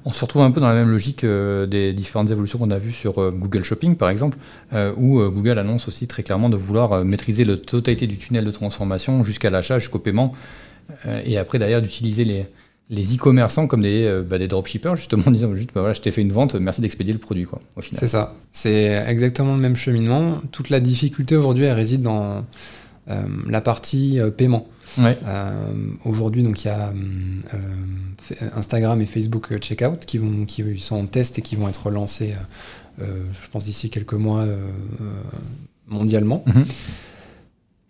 [0.04, 2.78] On se retrouve un peu dans la même logique euh, des différentes évolutions qu'on a
[2.78, 4.36] vues sur euh, Google Shopping, par exemple,
[4.72, 8.50] euh, où Google annonce aussi très clairement de vouloir maîtriser la totalité du tunnel de
[8.50, 10.32] transformation jusqu'à l'achat, jusqu'au paiement,
[11.24, 12.46] et après derrière d'utiliser les,
[12.90, 16.10] les e-commerçants comme des, bah, des dropshippers, justement en disant juste, bah, voilà, je t'ai
[16.10, 18.00] fait une vente, merci d'expédier le produit, quoi, au final.
[18.00, 18.34] C'est ça.
[18.50, 20.40] C'est exactement le même cheminement.
[20.50, 22.44] Toute la difficulté aujourd'hui, elle réside dans
[23.06, 24.68] la partie euh, paiement.
[24.98, 25.18] Ouais.
[25.26, 25.72] Euh,
[26.04, 26.92] aujourd'hui, donc il y a euh,
[27.54, 31.68] euh, Instagram et Facebook euh, Checkout qui vont, qui sont en test et qui vont
[31.68, 32.34] être lancés,
[33.00, 34.56] euh, euh, je pense d'ici quelques mois euh,
[35.00, 35.04] euh,
[35.88, 36.44] mondialement.
[36.46, 36.64] Mhm.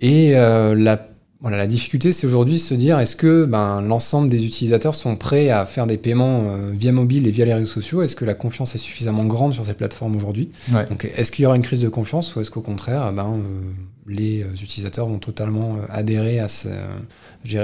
[0.00, 1.08] Et euh, la
[1.42, 5.16] voilà, la difficulté, c'est aujourd'hui de se dire est-ce que ben, l'ensemble des utilisateurs sont
[5.16, 8.02] prêts à faire des paiements euh, via mobile et via les réseaux sociaux?
[8.02, 10.50] Est-ce que la confiance est suffisamment grande sur ces plateformes aujourd'hui?
[10.72, 10.86] Ouais.
[10.86, 13.26] Donc, est-ce qu'il y aura une crise de confiance ou est-ce qu'au contraire, eh ben,
[13.26, 13.60] euh,
[14.06, 16.68] les euh, utilisateurs vont totalement euh, adhérer à, ce,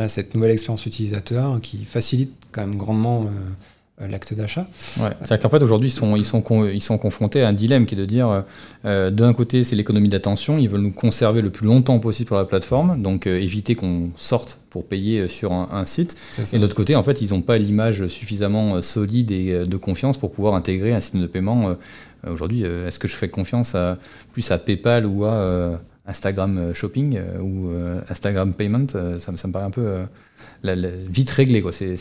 [0.09, 3.27] cette nouvelle expérience utilisateur qui facilite quand même grandement
[4.07, 4.67] l'acte d'achat
[5.01, 5.09] Ouais.
[5.21, 7.87] C'est-à-dire qu'en fait, aujourd'hui, ils sont, ils, sont con- ils sont confrontés à un dilemme
[7.87, 8.41] qui est de dire, euh,
[8.85, 12.37] euh, d'un côté, c'est l'économie d'attention, ils veulent nous conserver le plus longtemps possible sur
[12.37, 16.17] la plateforme, donc euh, éviter qu'on sorte pour payer euh, sur un, un site.
[16.53, 19.65] Et de l'autre côté, en fait, ils n'ont pas l'image suffisamment euh, solide et euh,
[19.65, 21.71] de confiance pour pouvoir intégrer un système de paiement.
[21.71, 21.75] Euh,
[22.29, 23.97] Aujourd'hui, euh, est-ce que je fais confiance à,
[24.33, 25.77] plus à PayPal ou à euh,
[26.09, 29.87] Instagram euh, Shopping euh, ou euh, Instagram Payment ça, me- ça me paraît un peu
[30.63, 31.63] la- la- vite réglé.
[31.63, 31.73] quoi.
[31.73, 31.95] C'est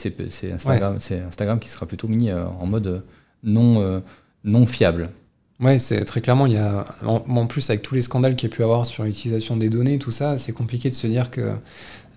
[0.52, 3.04] Instagram, qui sera plutôt mis en mode
[3.44, 4.02] non,
[4.44, 5.10] non fiable.
[5.60, 8.48] Ouais, c'est très clairement, il y a, en, en plus avec tous les scandales qu'il
[8.48, 11.32] y a pu avoir sur l'utilisation des données, tout ça, c'est compliqué de se dire
[11.32, 11.42] que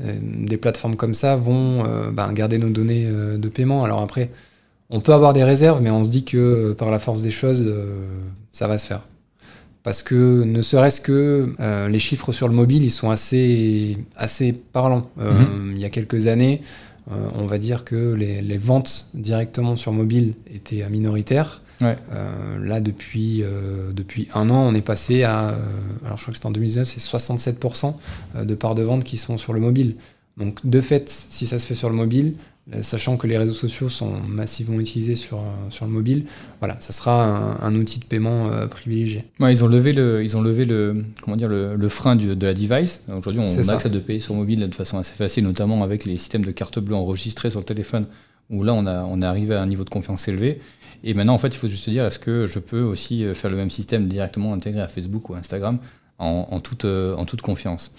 [0.02, 3.82] euh, des plateformes comme ça vont euh, ben, garder nos données euh, de paiement.
[3.82, 4.30] Alors après,
[4.90, 7.72] on peut avoir des réserves, mais on se dit que par la force des choses,
[8.52, 9.02] ça va se faire.
[9.82, 14.52] Parce que ne serait-ce que euh, les chiffres sur le mobile, ils sont assez, assez
[14.52, 15.10] parlants.
[15.20, 15.32] Euh,
[15.72, 16.60] Il y a quelques années,
[17.10, 21.62] euh, on va dire que les, les ventes directement sur mobile étaient minoritaires.
[21.80, 21.96] Ouais.
[22.60, 23.42] Là, depuis,
[23.94, 25.56] depuis un an, on est passé à,
[26.04, 27.94] alors je crois que c'était en 2019, c'est 67%
[28.44, 29.94] de parts de vente qui sont sur le mobile.
[30.36, 32.34] Donc, de fait, si ça se fait sur le mobile,
[32.82, 36.24] sachant que les réseaux sociaux sont massivement utilisés sur, euh, sur le mobile,
[36.60, 39.24] voilà, ça sera un, un outil de paiement euh, privilégié.
[39.40, 42.36] Ouais, ils ont levé le, ils ont levé le, comment dire, le, le frein du-
[42.36, 43.02] de la device.
[43.16, 43.72] Aujourd'hui, on ça.
[43.74, 46.78] accepte de payer sur mobile de façon assez facile, notamment avec les systèmes de carte
[46.78, 48.06] bleue enregistrés sur le téléphone,
[48.50, 50.60] où là, on, a, on est arrivé à un niveau de confiance élevé.
[51.02, 53.32] Et maintenant, en fait, il faut juste se dire, est-ce que je peux aussi euh,
[53.34, 55.78] faire le même système directement intégré à Facebook ou Instagram
[56.20, 57.92] en, en toute, euh, en toute confiance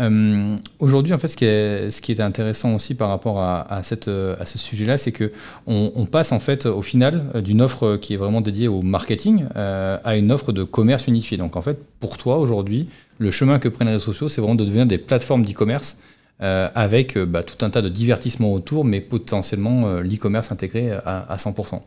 [0.00, 4.96] Euh, Aujourd'hui, en fait, ce qui, est, intéressant aussi par rapport à, euh, ce sujet-là,
[4.96, 5.30] c'est que
[5.66, 10.16] on, passe en fait au final d'une offre qui est vraiment dédiée au marketing à
[10.16, 11.38] une offre de commerce unifié.
[11.38, 14.56] Donc en fait, pour toi aujourd'hui, le chemin que prennent les réseaux sociaux, c'est vraiment
[14.56, 15.98] de devenir des plateformes d'e-commerce
[16.40, 21.80] avec bah, tout un tas de divertissements autour, mais potentiellement l'e-commerce intégré à, à 100%.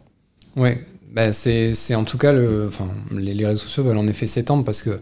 [0.55, 0.83] Ouais,
[1.15, 4.99] bah c'est en tout cas les réseaux sociaux veulent en effet s'étendre parce que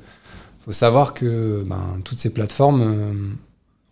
[0.65, 3.13] faut savoir que ben, toutes ces plateformes, euh,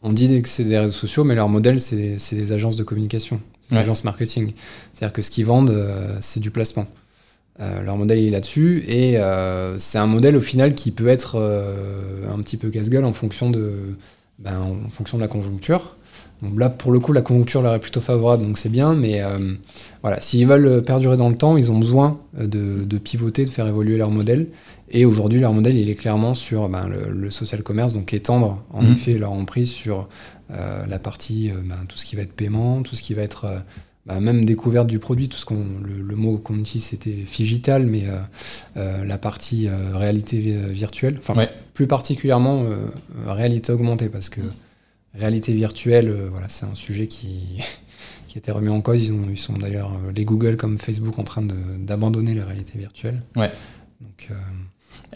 [0.03, 3.41] on dit que c'est des réseaux sociaux, mais leur modèle c'est des agences de communication,
[3.69, 3.81] des Ouais.
[3.81, 4.53] agences marketing.
[4.93, 6.88] C'est-à-dire que ce qu'ils vendent, euh, c'est du placement.
[7.60, 9.17] Euh, leur modèle il est là-dessus et
[9.77, 11.36] c'est un modèle au final qui peut être
[12.31, 13.95] un petit peu casse-gueule en fonction de,
[14.39, 15.95] ben, en fonction de la conjoncture.
[16.58, 19.38] Là, pour le coup, la conjoncture leur est plutôt favorable, donc c'est bien, mais euh,
[20.01, 23.49] voilà, s'ils veulent perdurer dans le temps, ils ont besoin euh, de, de pivoter, de
[23.51, 24.47] faire évoluer leur modèle.
[24.89, 28.63] Et aujourd'hui, leur modèle, il est clairement sur ben, le, le social commerce, donc étendre
[28.71, 28.91] en Mhm.
[28.93, 30.10] effet leur emprise sur
[30.49, 33.21] euh, la partie, euh, ben, tout ce qui va être paiement, tout ce qui va
[33.21, 33.60] être euh,
[34.08, 37.86] ben, même découverte du produit, tout ce qu'on, le, le mot qu'on utilise c'était figital,
[37.86, 38.17] mais euh,
[38.77, 41.49] euh, la partie euh, réalité vi- virtuelle, enfin Ouais.
[41.75, 42.88] plus particulièrement euh,
[43.27, 44.41] euh, réalité augmentée, parce que
[45.13, 47.60] réalité virtuelle, euh, voilà, c'est un sujet qui,
[48.28, 49.08] qui a été remis en cause.
[49.08, 52.78] Ils, ont, ils sont d'ailleurs, euh, les Google comme Facebook, en train d'abandonner la réalité
[52.78, 53.21] virtuelle.
[53.36, 53.52] Ouais.
[54.00, 54.36] Donc, euh,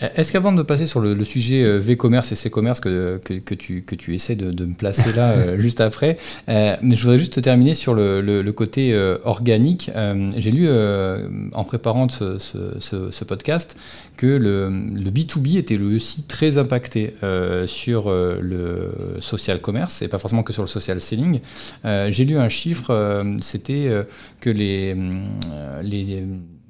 [0.02, 3.56] Est-ce qu'avant de passer sur le, le sujet euh, V-commerce et C-commerce que, que, que
[3.56, 6.18] tu, que tu essaies de, de me placer là euh, juste après,
[6.50, 9.90] euh, je voudrais juste terminer sur le, le, le côté euh, organique.
[9.96, 13.78] Euh, J'ai lu euh, en préparant ce, ce, ce, ce podcast
[14.18, 20.02] que le, le B2B était lui aussi très impacté euh, sur euh, le social commerce
[20.02, 21.40] et pas forcément que sur le social selling.
[21.86, 24.04] Euh, J'ai lu un chiffre, euh, c'était euh,
[24.42, 26.24] que les, euh, les,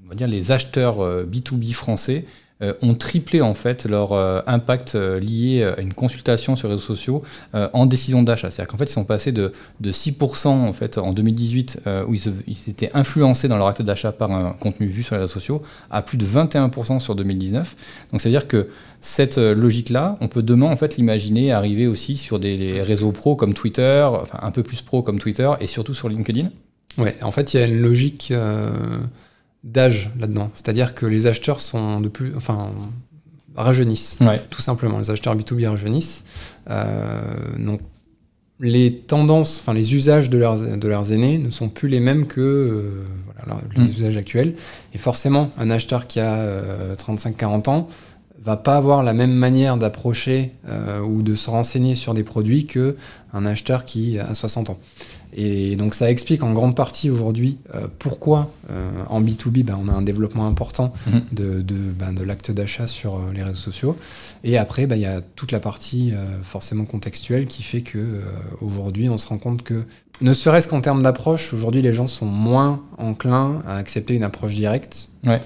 [0.06, 2.45] on va dire les acheteurs euh, B2B français euh,
[2.82, 6.86] ont triplé en fait leur euh, impact euh, lié à une consultation sur les réseaux
[6.86, 8.52] sociaux euh, en décision d'achat.
[8.52, 12.13] C'est-à-dire qu'en fait, ils sont passés de, de 6% en fait en 2018 euh, où
[12.13, 15.62] ils, étaient influencés dans leur acte d'achat par un contenu vu sur les réseaux sociaux
[15.89, 17.76] à plus de 21% sur 2019.
[18.12, 18.70] Donc c'est-à-dire que
[19.02, 23.36] cette euh, logique-là, on peut demain en fait l'imaginer arriver aussi sur des réseaux pro
[23.36, 26.50] comme Twitter, enfin un peu plus pro comme Twitter et surtout sur LinkedIn.
[26.98, 28.70] ouais, en fait, il y a une logique euh,
[29.65, 30.49] d'âge là-dedans.
[30.54, 32.69] C'est-à-dire que les acheteurs sont de plus, enfin,
[33.56, 34.17] rajeunissent.
[34.21, 34.41] Ouais.
[34.49, 36.23] Tout simplement, les acheteurs B2B rajeunissent.
[36.69, 37.21] Euh,
[37.58, 37.82] donc,
[38.62, 42.25] les tendances, enfin les usages de leurs, de leurs aînés ne sont plus les mêmes
[42.25, 43.04] que euh,
[43.43, 43.88] voilà, les Mm.
[43.88, 44.54] usages actuels.
[44.93, 47.88] Et forcément, un acheteur qui a euh, 35-40 ans
[48.46, 52.66] va pas avoir la même manière d'approcher euh, ou de se renseigner sur des produits
[52.66, 52.96] que
[53.34, 54.78] un acheteur qui a 60 ans.
[55.38, 59.90] Et donc ça explique en grande partie aujourd'hui euh, pourquoi euh, en B2B ben, on
[59.90, 61.22] a un développement important Mhm.
[61.34, 63.98] de, de, ben, de l'acte d'achat sur les réseaux sociaux.
[64.44, 68.22] Et après, ben, il y a toute la partie forcément contextuelle qui fait que
[68.62, 69.84] aujourd'hui on se rend compte que
[70.22, 74.54] ne serait-ce qu'en termes d'approche, aujourd'hui les gens sont moins enclins à accepter une approche
[74.56, 75.42] directe Ouais.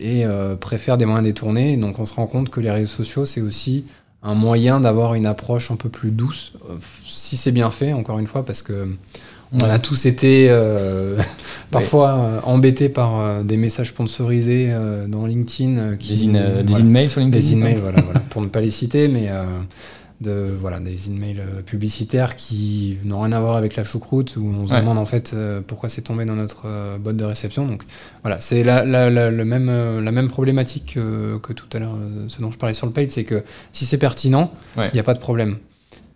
[0.00, 1.76] Et euh, préfèrent des moyens détournés.
[1.76, 3.84] Donc on se rend compte que les réseaux sociaux c'est aussi
[4.22, 6.74] un moyen d'avoir une approche un peu plus douce, euh,
[7.06, 8.88] si c'est bien fait, encore une fois, parce que
[9.52, 9.70] on Ouais.
[9.70, 11.18] a tous été euh,
[11.70, 14.72] parfois euh, embêtés par euh, des messages sponsorisés
[15.08, 15.96] dans LinkedIn.
[15.96, 16.84] qui, Des, in- des voilà.
[16.84, 17.38] emails sur LinkedIn.
[17.46, 19.28] Des emails, voilà, voilà, pour ne pas les citer, mais
[20.20, 24.44] de, voilà, des emails euh, publicitaires qui n'ont rien à voir avec la choucroute, où
[24.44, 24.80] on se Ouais.
[24.80, 27.66] demande en fait euh, pourquoi c'est tombé dans notre euh, boîte de réception.
[27.66, 27.84] Donc
[28.22, 31.96] voilà, c'est la, la, même, euh, la même problématique que, que tout à l'heure,
[32.28, 34.90] ce dont je parlais sur le paid, c'est que si c'est pertinent, il Ouais.
[34.92, 35.56] n'y a pas de problème.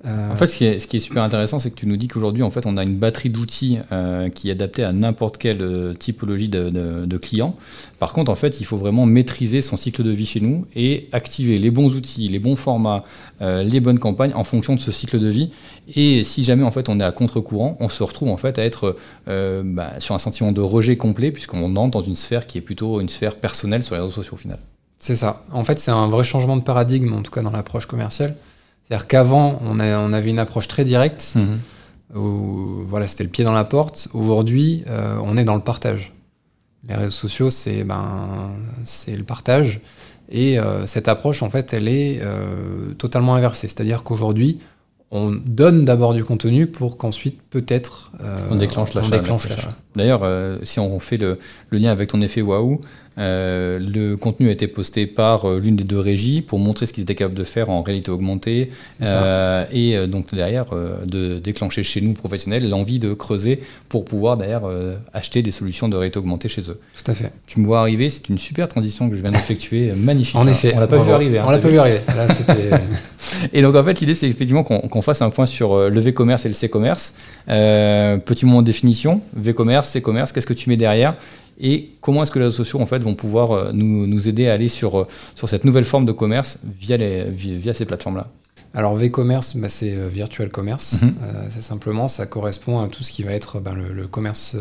[0.07, 1.97] Euh, En fait, ce qui est, ce qui est super intéressant, c'est que tu nous
[1.97, 5.39] dis qu'aujourd'hui, en fait, on a une batterie d'outils euh, qui est adaptée à n'importe
[5.39, 7.57] quelle euh, typologie de, de, de client.
[7.99, 11.09] Par contre, en fait, il faut vraiment maîtriser son cycle de vie chez nous et
[11.13, 13.05] activer les bons outils, les bons formats,
[13.41, 15.51] euh, les bonnes campagnes en fonction de ce cycle de vie.
[15.95, 18.65] Et si jamais, en fait, on est à contre-courant, on se retrouve en fait à
[18.65, 22.61] être bah, sur un sentiment de rejet complet puisqu'on entre dans une sphère qui est
[22.61, 24.59] plutôt une sphère personnelle sur les réseaux sociaux au final.
[24.99, 25.45] C'est ça.
[25.53, 28.35] En fait, c'est un vrai changement de paradigme, en tout cas dans l'approche commerciale.
[28.85, 31.35] C'est-à-dire qu'avant, on, avait une approche très directe,
[32.15, 34.09] où voilà, c'était le pied dans la porte.
[34.13, 36.13] Aujourd'hui, euh, on est dans le partage.
[36.87, 38.51] Les réseaux sociaux, c'est ben,
[38.85, 39.81] c'est le partage.
[40.29, 43.69] Et euh, cette approche, en fait, elle est euh, totalement inversée.
[43.69, 44.59] C'est-à-dire qu'aujourd'hui,
[45.11, 48.13] on donne d'abord du contenu pour qu'ensuite, peut-être,
[48.51, 48.57] On
[49.11, 49.75] déclenche l'achat.
[49.97, 50.23] D'ailleurs,
[50.63, 51.39] si on fait le,
[51.71, 52.81] le lien avec ton effet waouh,
[53.17, 56.93] euh, le contenu a été posté par euh, l'une des deux régies pour montrer ce
[56.93, 58.71] qu'ils étaient capables de faire en réalité augmentée
[59.03, 60.67] euh, et donc derrière
[61.07, 65.89] de déclencher chez nous professionnels l'envie de creuser pour pouvoir d'ailleurs euh, acheter des solutions
[65.89, 66.79] de réalité augmentée chez eux.
[67.03, 67.33] Tout à fait.
[67.47, 70.37] Tu me vois arriver, c'est une super transition que je viens d'effectuer, magnifique.
[70.37, 70.51] En hein.
[70.51, 70.73] effet.
[70.75, 71.11] on l'a pas Bravo.
[71.11, 71.39] vu arriver.
[71.39, 72.01] hein, on l'a pas vu arriver.
[72.17, 72.27] Là,
[73.53, 76.49] et donc en fait l'idée c'est effectivement qu'on fasse un point sur le V-commerce et
[76.49, 77.15] le C-commerce.
[77.47, 81.15] Petit moment de définition, V-commerce, C-commerce, qu'est-ce que tu mets derrière?
[81.61, 84.49] Et comment est-ce que les réseaux sociaux en fait vont pouvoir euh, nous, nous aider
[84.49, 87.85] à aller sur, euh, sur cette nouvelle forme de commerce via, les, via, via ces
[87.85, 88.31] plateformes-là.
[88.77, 91.03] Alors V-commerce, bah, c'est euh, virtual commerce.
[91.03, 91.15] Mhm.
[91.23, 94.57] Euh, c'est simplement, ça correspond à tout ce qui va être ben, le, le commerce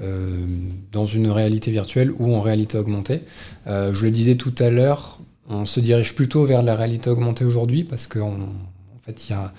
[0.00, 0.46] euh,
[0.92, 3.20] dans une réalité virtuelle ou en réalité augmentée.
[3.66, 7.84] Je le disais tout à l'heure, on se dirige plutôt vers la réalité augmentée aujourd'hui
[7.84, 9.52] parce qu'en en fait, il y a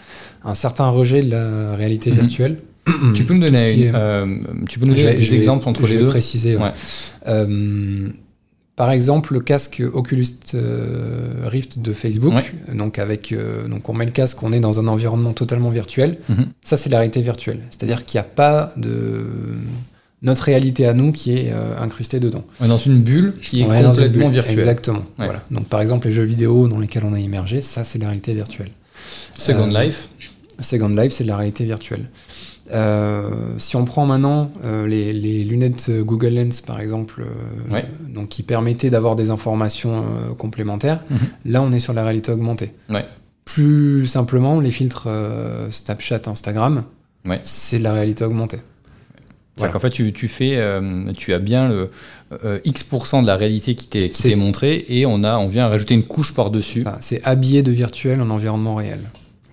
[0.44, 2.18] un certain rejet de la réalité Mhm.
[2.18, 2.58] virtuelle.
[3.14, 4.38] Tu peux nous Tout ce donner, qui est- euh,
[4.70, 6.56] tu peux nous donner vais- des vais- exemples entre je les vais deux préciser.
[6.56, 6.64] ouais.
[6.64, 6.72] Ouais.
[7.28, 8.10] Euh,
[8.76, 12.34] par exemple, le casque Oculus euh, Rift de Facebook,
[12.74, 16.18] donc avec, euh, donc on met le casque, on est dans un environnement totalement virtuel.
[16.28, 16.48] Mhm.
[16.62, 17.60] Ça, c'est la réalité virtuelle.
[17.72, 19.26] C'est-à-dire qu'il n'y a pas de
[20.22, 22.44] notre réalité à nous qui est euh, incrustée dedans.
[22.60, 24.30] Dans une bulle qui est une complètement bulle.
[24.34, 24.60] virtuelle.
[24.60, 25.04] Exactement.
[25.20, 25.26] Ouais.
[25.26, 25.42] Voilà.
[25.52, 28.34] Donc, par exemple, les jeux vidéo dans lesquels on a immergé, ça, c'est la réalité
[28.34, 28.70] virtuelle.
[29.38, 30.10] Second Euh, Life,
[30.60, 32.10] Second Life, c'est de la réalité virtuelle.
[32.72, 37.86] Euh, si on prend maintenant euh, les, les lunettes Google Lens, par exemple, euh, Ouais.
[38.10, 40.04] donc qui permettaient d'avoir des informations
[40.38, 41.18] complémentaires, Mhm.
[41.46, 42.74] là, on est sur la réalité augmentée.
[42.90, 43.06] Ouais.
[43.46, 45.08] Plus simplement, les filtres
[45.70, 46.86] Snapchat, Instagram,
[47.26, 47.40] Ouais.
[47.44, 48.60] c'est de la réalité augmentée.
[49.58, 51.90] C'est-à-dire qu'en fait, tu, tu fais, euh, tu as bien le
[52.44, 56.04] euh, X% de la réalité qui t'est montrée et on, a, on vient rajouter une
[56.04, 56.84] couche par-dessus.
[57.00, 59.00] C'est habillé de virtuel en environnement réel.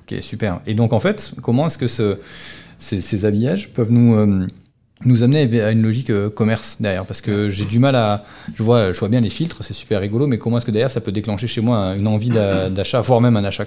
[0.00, 0.60] Ok, super.
[0.66, 2.18] Et donc, en fait, comment est-ce que ce-
[2.82, 4.46] ces, ces habillages peuvent nous, euh,
[5.04, 8.24] nous amener à une logique euh, commerce derrière Parce que j'ai du mal à.
[8.54, 10.90] Je vois, je vois bien les filtres, c'est super rigolo, mais comment est-ce que derrière
[10.90, 13.64] ça peut déclencher chez moi une envie d'a- d'achat, voire même un achat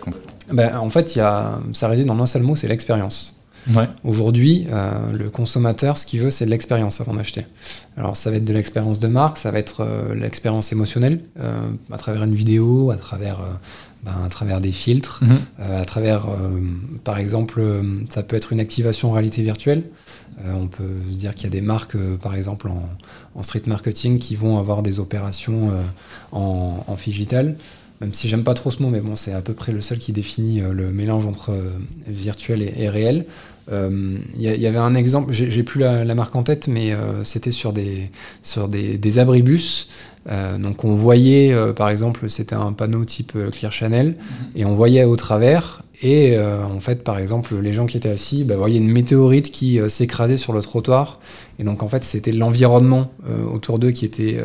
[0.51, 3.35] Ben, en fait, il y a, ça réside dans un seul mot, c'est l'expérience.
[3.73, 3.89] Ouais.
[4.03, 7.45] Aujourd'hui, euh, le consommateur, ce qu'il veut, c'est de l'expérience avant d'acheter.
[7.97, 11.61] Alors, ça va être de l'expérience de marque, ça va être euh, l'expérience émotionnelle, euh,
[11.91, 13.39] à travers une vidéo, à travers,
[14.05, 15.37] ben, à travers des filtres, Mhm.
[15.59, 16.59] euh, à travers, euh,
[17.03, 19.83] par exemple, euh, ça peut être une activation en réalité virtuelle.
[20.45, 22.87] Euh, on peut se dire qu'il y a des marques, par exemple, en,
[23.35, 25.71] en street marketing, qui vont avoir des opérations
[26.31, 27.55] en, en digital.
[28.01, 29.97] Même si j'aime pas trop ce mot, mais bon, c'est à peu près le seul
[29.97, 31.53] qui définit le mélange entre
[32.07, 33.25] virtuel et, et réel.
[33.71, 36.91] Euh, Il y, avait un exemple, j'ai j'ai plus la, la marque en tête, mais
[36.91, 38.11] euh, c'était sur des,
[38.43, 39.87] sur des, des abribus.
[40.27, 44.15] Euh, donc on voyait, euh, par exemple, c'était un panneau type euh, Clear Channel,
[44.55, 45.83] et on voyait au travers.
[46.01, 49.79] Et en fait, par exemple, les gens qui étaient assis bah, voyaient une météorite qui
[49.87, 51.21] s'écrasait sur le trottoir.
[51.57, 53.11] Et donc en fait, c'était l'environnement
[53.53, 54.37] autour d'eux qui était,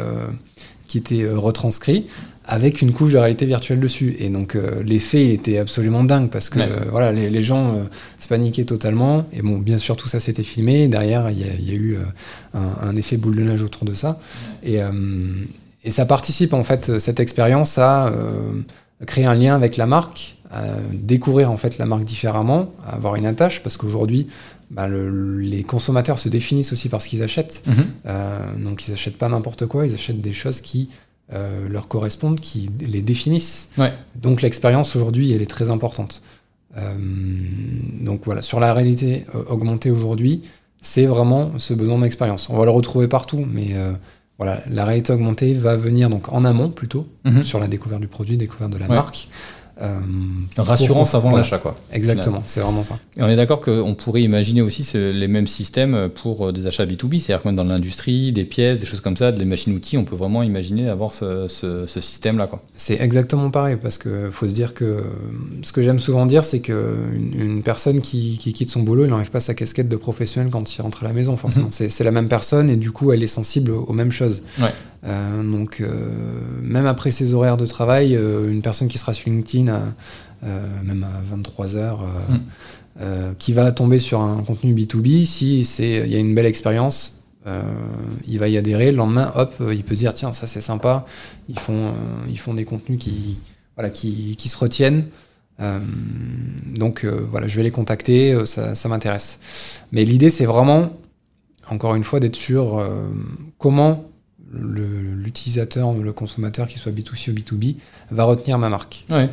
[0.87, 2.07] qui était retranscrit
[2.45, 4.15] avec une couche de réalité virtuelle dessus.
[4.21, 6.69] Et donc l'effet, il était absolument dingue parce que Ouais.
[6.89, 7.75] voilà, les, les gens
[8.21, 9.27] se paniquaient totalement.
[9.33, 10.87] Et bon, bien sûr, tout ça s'était filmé.
[10.87, 11.97] Derrière, il y, a- il y a eu
[12.55, 14.21] un, un effet boule de neige autour de ça.
[14.63, 14.79] Et,
[15.85, 18.53] et ça participe en fait, cette expérience à euh,
[19.07, 23.17] créer un lien avec la marque, à découvrir en fait la marque différemment, à avoir
[23.17, 24.27] une attache, parce qu'aujourd'hui,
[24.71, 27.63] bah, le- les consommateurs se définissent aussi par ce qu'ils achètent.
[27.67, 27.75] Mhm.
[28.07, 30.91] Euh, donc ils achètent pas n'importe quoi, ils achètent des choses qui
[31.33, 33.71] euh, leur correspondent, qui les définissent.
[33.79, 33.93] Ouais.
[34.17, 36.23] Donc l'expérience aujourd'hui, elle est très importante.
[38.01, 40.43] Donc voilà, sur la réalité augmentée aujourd'hui,
[40.83, 42.49] c'est vraiment ce besoin d'expérience.
[42.49, 43.75] On va le retrouver partout, mais
[44.41, 47.45] voilà, la réalité augmentée va venir donc en amont plutôt, Mhm.
[47.45, 48.95] sur la découverte du produit, découverte de la Ouais.
[48.97, 49.29] marque.
[49.83, 49.99] Euh,
[50.59, 51.45] Rassurance pour- avant voilà.
[51.45, 51.75] l'achat, quoi.
[51.93, 52.99] Exactement, c'est vraiment ça.
[53.17, 56.85] Et on est d'accord qu'on pourrait imaginer aussi les mêmes systèmes pour euh, des achats
[56.87, 60.05] B2B, c'est-à-dire que même dans l'industrie, des pièces, des choses comme ça, des machines-outils, on
[60.05, 62.47] peut vraiment imaginer avoir ce, ce- ce système-là.
[62.47, 62.63] quoi.
[62.75, 65.01] C'est exactement pareil, parce que faut se dire que euh,
[65.63, 69.11] ce que j'aime souvent dire, c'est que une, personne qui, qui quitte son boulot, il
[69.11, 71.67] n'enlève pas sa casquette de professionnel quand il rentre à la maison, forcément.
[71.67, 71.89] Mhm.
[71.91, 74.43] C'est la même personne et du coup, elle est sensible aux, aux mêmes choses.
[74.61, 74.69] Ouais.
[75.05, 76.11] Euh, donc, euh,
[76.63, 79.81] même après ses horaires de travail, euh, une personne qui sera sur LinkedIn, à,
[80.85, 82.41] même à 23 heures, euh, Mhm.
[83.01, 87.25] euh, qui va tomber sur un contenu B2B, si il y a une belle expérience,
[88.27, 88.91] il va y adhérer.
[88.91, 91.07] Le lendemain, hop, il peut se dire tiens, ça c'est sympa.
[91.49, 91.95] Ils font,
[92.29, 93.39] ils font des contenus qui,
[93.77, 95.07] voilà, qui, qui se retiennent.
[96.75, 99.81] Donc voilà, je vais les contacter, ça, ça m'intéresse.
[99.93, 100.93] Mais l'idée, c'est vraiment,
[101.69, 102.87] encore une fois, d'être sûr
[103.59, 104.05] comment
[104.53, 107.77] l'utilisateur, le consommateur, qu'il soit B2C ou B2B,
[108.11, 109.05] va retenir ma marque.
[109.11, 109.29] Ouais.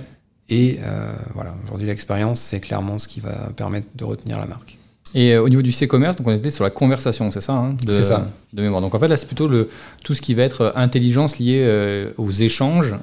[0.49, 4.77] Et euh, voilà, aujourd'hui, l'expérience, c'est clairement ce qui va permettre de retenir la marque.
[5.15, 7.75] Et euh, au niveau du C-commerce, donc on était sur la conversation, c'est ça, hein,
[7.85, 8.29] de, C'est ça.
[8.53, 8.81] de mémoire.
[8.81, 9.69] Donc en fait là, c'est plutôt le,
[10.03, 12.95] tout ce qui va être euh, intelligence liée euh, aux échanges,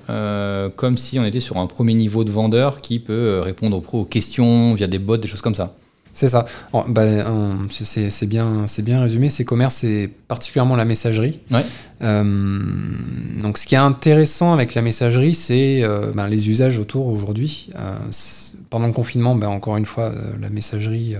[0.76, 4.74] comme si on était sur un premier niveau de vendeur qui peut répondre aux questions
[4.74, 5.74] via des bots, des choses comme ça.
[6.16, 6.46] C'est ça.
[6.88, 7.02] Bah,
[7.70, 9.28] c'est- c'est c'est bien, c'est bien résumé.
[9.30, 11.40] Ces commerces, c'est particulièrement la messagerie.
[11.50, 11.64] Ouais.
[12.02, 12.22] Euh,
[13.42, 17.70] donc, ce qui est intéressant avec la messagerie, c'est euh, ben, les usages autour aujourd'hui.
[17.74, 21.16] Euh, c'est- pendant le confinement, ben, encore une fois, la messagerie,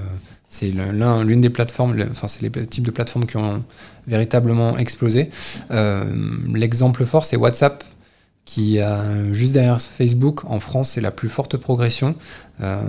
[0.49, 3.64] c'est l'une des plateformes, le- enfin, c'est les types de plateformes qui ont
[4.07, 5.30] véritablement explosé.
[6.53, 7.82] L'exemple fort, c'est WhatsApp
[8.45, 12.14] qui a juste derrière Facebook en France c'est la plus forte progression
[12.61, 12.80] Euh,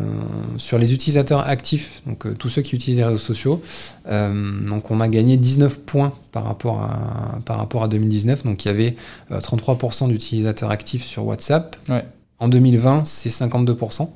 [0.58, 3.64] sur les utilisateurs actifs, donc euh, tous ceux qui utilisent les réseaux sociaux.
[4.08, 8.44] euh, donc on a gagné 19 points par rapport à, par rapport à 2019.
[8.44, 8.96] Donc il y avait
[9.32, 11.76] euh, 33% d'utilisateurs actifs sur WhatsApp.
[11.90, 12.06] Ouais.
[12.38, 14.08] En 2020 c'est 52%.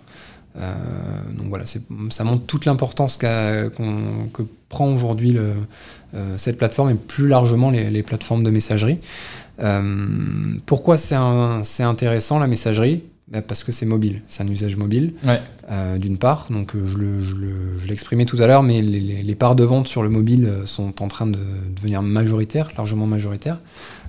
[0.55, 0.61] Euh,
[1.35, 3.71] donc voilà, ça montre toute l'importance que
[4.67, 5.35] prend aujourd'hui
[6.37, 8.99] cette plateforme et plus largement les, les plateformes de messagerie.
[9.61, 9.81] Euh,
[10.65, 13.03] pourquoi c'est intéressant la messagerie?
[13.31, 15.39] Bah, Parce que c'est mobile, c'est un usage mobile, Ouais.
[15.69, 16.47] euh, d'une part.
[16.49, 19.35] Donc euh, je le- je le- je l'exprimais tout à l'heure, mais les, les- les
[19.35, 21.37] parts de vente sur le mobile sont en train de
[21.75, 23.59] devenir majoritaires, largement majoritaires.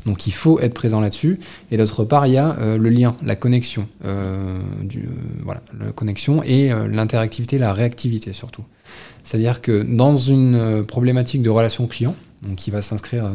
[0.07, 1.39] Donc il faut être présent là-dessus.
[1.71, 5.07] Et d'autre part, il y a euh, le lien, la connexion, euh, du,
[5.45, 8.65] voilà, la connexion et l'interactivité, la réactivité surtout.
[9.23, 13.31] C'est-à-dire que dans une problématique de relation client, donc qui va s'inscrire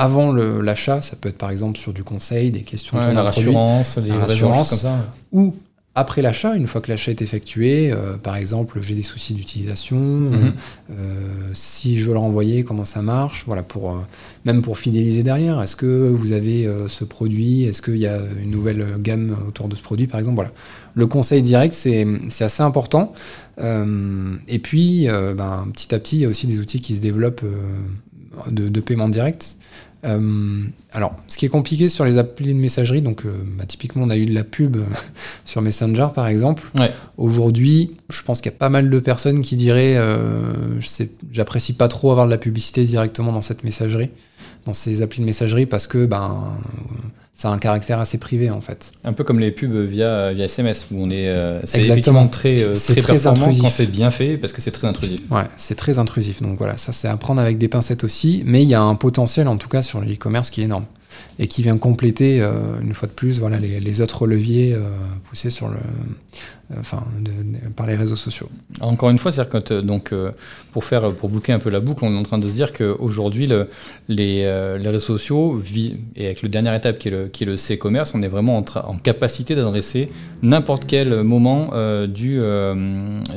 [0.00, 3.22] avant l'achat, ça peut être par exemple sur du conseil, des questions Ouais, autour la
[3.24, 3.52] d'un produit,
[4.28, 4.96] les choses comme ça.
[5.32, 5.54] ou
[5.96, 9.98] après l'achat, une fois que l'achat est effectué, euh, par exemple, j'ai des soucis d'utilisation,
[9.98, 10.52] Mhm.
[10.90, 10.94] euh,
[11.52, 13.94] si je veux le renvoyer, comment ça marche, voilà, pour, euh,
[14.44, 15.60] même pour fidéliser derrière.
[15.60, 17.64] Est-ce que vous avez euh, ce produit?
[17.64, 20.36] Est-ce qu'il y a une nouvelle gamme autour de ce produit, par exemple?
[20.36, 20.52] Voilà.
[20.94, 23.12] Le conseil direct, c'est c'est assez important.
[23.60, 26.94] Euh, et puis, euh, ben, petit à petit, il y a aussi des outils qui
[26.96, 29.56] se développent euh, de, de paiement direct.
[30.04, 34.04] Euh, alors, ce qui est compliqué sur les applis de messagerie, donc euh, bah, typiquement
[34.04, 34.84] on a eu de la pub euh,
[35.44, 36.70] sur Messenger par exemple.
[36.78, 36.90] Ouais.
[37.18, 40.80] Aujourd'hui, je pense qu'il y a pas mal de personnes qui diraient euh,
[41.32, 44.10] j'apprécie pas trop avoir de la publicité directement dans cette messagerie,
[44.64, 46.58] dans ces applis de messagerie parce que ben
[47.40, 48.92] ça a un caractère assez privé en fait.
[49.02, 51.26] Un peu comme les pubs via, via SMS, où on est.
[51.26, 51.94] euh, c'est Exactement.
[52.24, 53.62] effectivement très, euh, très, très intrusif.
[53.62, 55.22] quand c'est bien fait, parce que c'est très intrusif.
[55.30, 56.42] Ouais, c'est très intrusif.
[56.42, 58.94] Donc voilà, ça c'est à prendre avec des pincettes aussi, mais il y a un
[58.94, 60.84] potentiel en tout cas sur le e-commerce qui est énorme
[61.38, 64.88] et qui vient compléter euh, une fois de plus voilà les, autres leviers euh,
[65.28, 67.02] poussés sur le, euh, enfin
[67.76, 68.48] par les réseaux sociaux.
[68.80, 69.32] Encore une fois,
[70.72, 72.72] pour faire pour boucler un peu la boucle, on est en train de se dire
[72.72, 73.68] qu'aujourd'hui le,
[74.08, 74.42] les,
[74.78, 75.60] les réseaux sociaux
[76.16, 78.56] et avec le dernière étape qui est le, qui est le C-commerce, on est vraiment
[78.58, 80.10] en, capacité d'adresser
[80.42, 81.70] n'importe quel moment
[82.06, 82.40] du,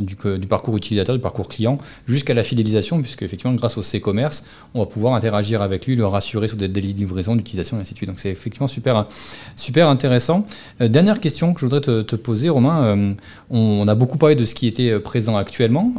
[0.01, 4.45] du du parcours utilisateur, du parcours client, jusqu'à la fidélisation, puisque effectivement grâce au C-commerce,
[4.73, 8.19] on va pouvoir interagir avec lui, le rassurer sur des délais de livraison, d'utilisation Donc
[8.19, 9.07] c'est effectivement super
[9.55, 10.45] super intéressant.
[10.81, 12.83] Euh, dernière question que je voudrais te, poser, Romain.
[12.83, 13.13] Euh,
[13.49, 15.93] on, a beaucoup parlé de ce qui était euh, présent actuellement,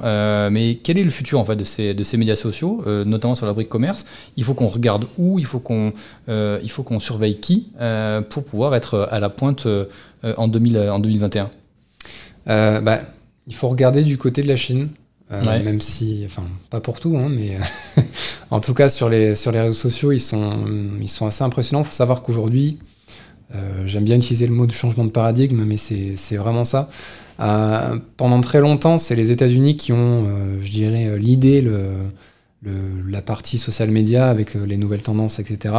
[0.51, 3.47] mais quel est le futur en fait de ces, de ces médias sociaux, notamment sur
[3.47, 4.05] la brique commerce?
[4.37, 5.93] Il faut qu'on regarde où, il faut qu'on
[6.29, 7.69] il faut qu'on surveille qui
[8.31, 9.67] pour pouvoir être à la pointe
[10.23, 11.51] en, 2000, en 2021.
[12.49, 13.01] Euh, bah,
[13.47, 14.89] il faut regarder du côté de la Chine.
[15.33, 15.63] Euh, Ouais.
[15.63, 18.03] Même si, enfin, pas pour tout, hein, mais euh,
[18.51, 20.65] en tout cas sur les, sur les réseaux sociaux, ils sont,
[21.01, 21.83] ils sont assez impressionnants.
[21.83, 22.79] Il faut savoir qu'aujourd'hui,
[23.55, 26.89] euh, j'aime bien utiliser le mot de changement de paradigme, mais c'est vraiment ça.
[28.17, 30.27] Pendant très longtemps, c'est les États-Unis qui ont,
[30.61, 31.89] je dirais, l'idée, le,
[32.63, 32.73] le-
[33.11, 35.75] la partie social media avec les nouvelles tendances, etc.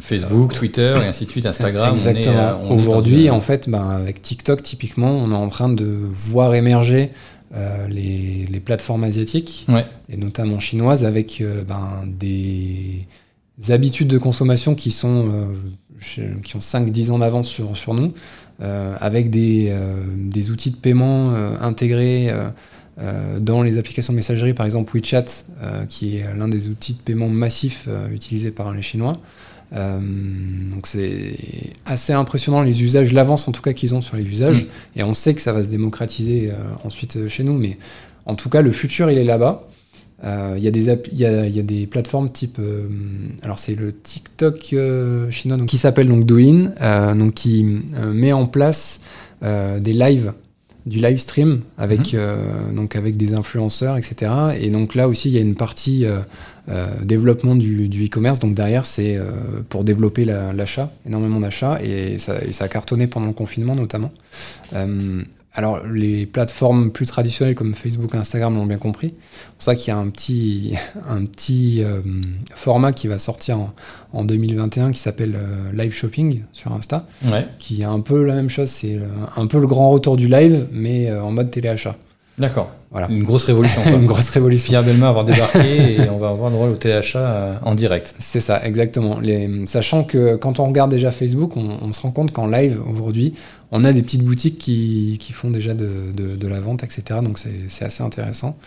[0.00, 1.90] Facebook, Twitter et ainsi de suite, Instagram.
[1.92, 2.70] Exactement.
[2.70, 7.10] Aujourd'hui, en fait, ben, avec TikTok, typiquement, on est en train de voir émerger
[7.54, 9.84] euh, les, les plateformes asiatiques, Ouais.
[10.08, 13.06] et notamment chinoises, avec euh, ben, des
[13.68, 18.12] habitudes de consommation qui, sont, euh, qui ont 5-10 ans d'avance sur, sur nous,
[18.58, 19.76] avec des,
[20.16, 22.32] des outils de paiement intégrés
[23.40, 25.24] dans les applications de messagerie, par exemple WeChat,
[25.88, 29.14] qui est l'un des outils de paiement massifs utilisés par les Chinois.
[29.74, 29.98] Euh,
[30.72, 31.34] donc c'est
[31.86, 34.66] assez impressionnant les usages, l'avance en tout cas qu'ils ont sur les usages,
[34.96, 36.54] et on sait que ça va se démocratiser euh,
[36.84, 37.78] ensuite euh, chez nous, mais
[38.26, 39.66] en tout cas le futur il est là-bas.
[40.24, 42.86] Euh, Il y, a des app- il y, a, y a des plateformes type, euh,
[43.42, 47.66] alors c'est le TikTok euh, chinois donc, qui s'appelle donc Douyin, euh, donc qui
[47.96, 49.00] euh, met en place
[49.42, 50.32] euh, des lives
[50.86, 52.36] du live stream avec, euh,
[52.74, 54.32] donc avec des influenceurs, etc.
[54.60, 56.20] Et donc là aussi, il y a une partie euh,
[56.68, 58.40] euh, développement du, du e-commerce.
[58.40, 59.18] Donc derrière, c'est
[59.68, 61.78] pour développer la- l'achat, énormément d'achats.
[61.82, 64.10] Et ça a cartonné pendant le confinement notamment.
[65.54, 69.14] Euh, alors les plateformes plus traditionnelles comme Facebook et Instagram l'ont bien compris.
[69.32, 70.74] C'est pour ça qu'il y a un petit,
[71.08, 72.00] un petit euh,
[72.54, 73.74] format qui va sortir en,
[74.12, 78.34] en 2021 qui s'appelle euh, Live Shopping sur Insta Ouais, qui est un peu la
[78.34, 78.68] même chose.
[78.70, 81.96] C'est le- un peu le grand retour du live, mais euh, en mode téléachat.
[82.38, 82.70] D'accord.
[82.90, 83.08] Voilà.
[83.08, 83.82] Une grosse révolution.
[83.84, 83.92] quoi.
[83.92, 84.68] Une grosse révolution.
[84.70, 88.14] Pierre Belma va avoir débarqué et on va avoir droit au téléachat euh, en direct.
[88.18, 89.18] C'est ça, exactement.
[89.20, 92.82] Les- sachant que quand on regarde déjà Facebook, on, on se rend compte qu'en live,
[92.92, 93.32] aujourd'hui,
[93.70, 97.20] on a des petites boutiques qui, qui font déjà de, de- de la vente, etc.
[97.22, 98.58] Donc c'est assez intéressant.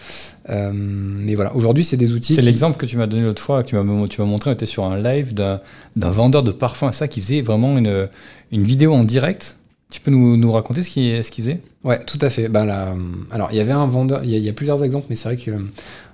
[0.50, 2.34] Euh, mais voilà, aujourd'hui, c'est des outils.
[2.34, 4.66] C'est qui- l'exemple que tu m'as donné l'autre fois, que tu m'as montré, on était
[4.66, 5.60] sur un live d'un
[5.96, 8.08] vendeur de parfums, ça, qui faisait vraiment une,
[8.52, 9.58] une vidéo en direct.
[9.92, 11.62] Tu peux nous, nous raconter ce qu'il ce faisait?
[11.84, 12.50] Ouais, tout à fait.
[12.50, 12.96] Bah, là,
[13.32, 15.52] alors, il y avait un vendeur, il y, a- plusieurs exemples, mais c'est vrai que
[15.52, 15.60] euh,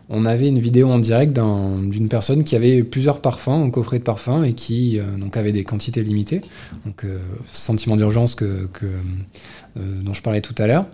[0.09, 3.99] on avait une vidéo en direct d'un- d'une personne qui avait plusieurs parfums, un coffret
[3.99, 6.41] de parfums, et qui euh, donc avait des quantités limitées.
[6.85, 8.67] Donc, euh, sentiment d'urgence que,
[9.77, 10.85] dont je parlais tout à l'heure,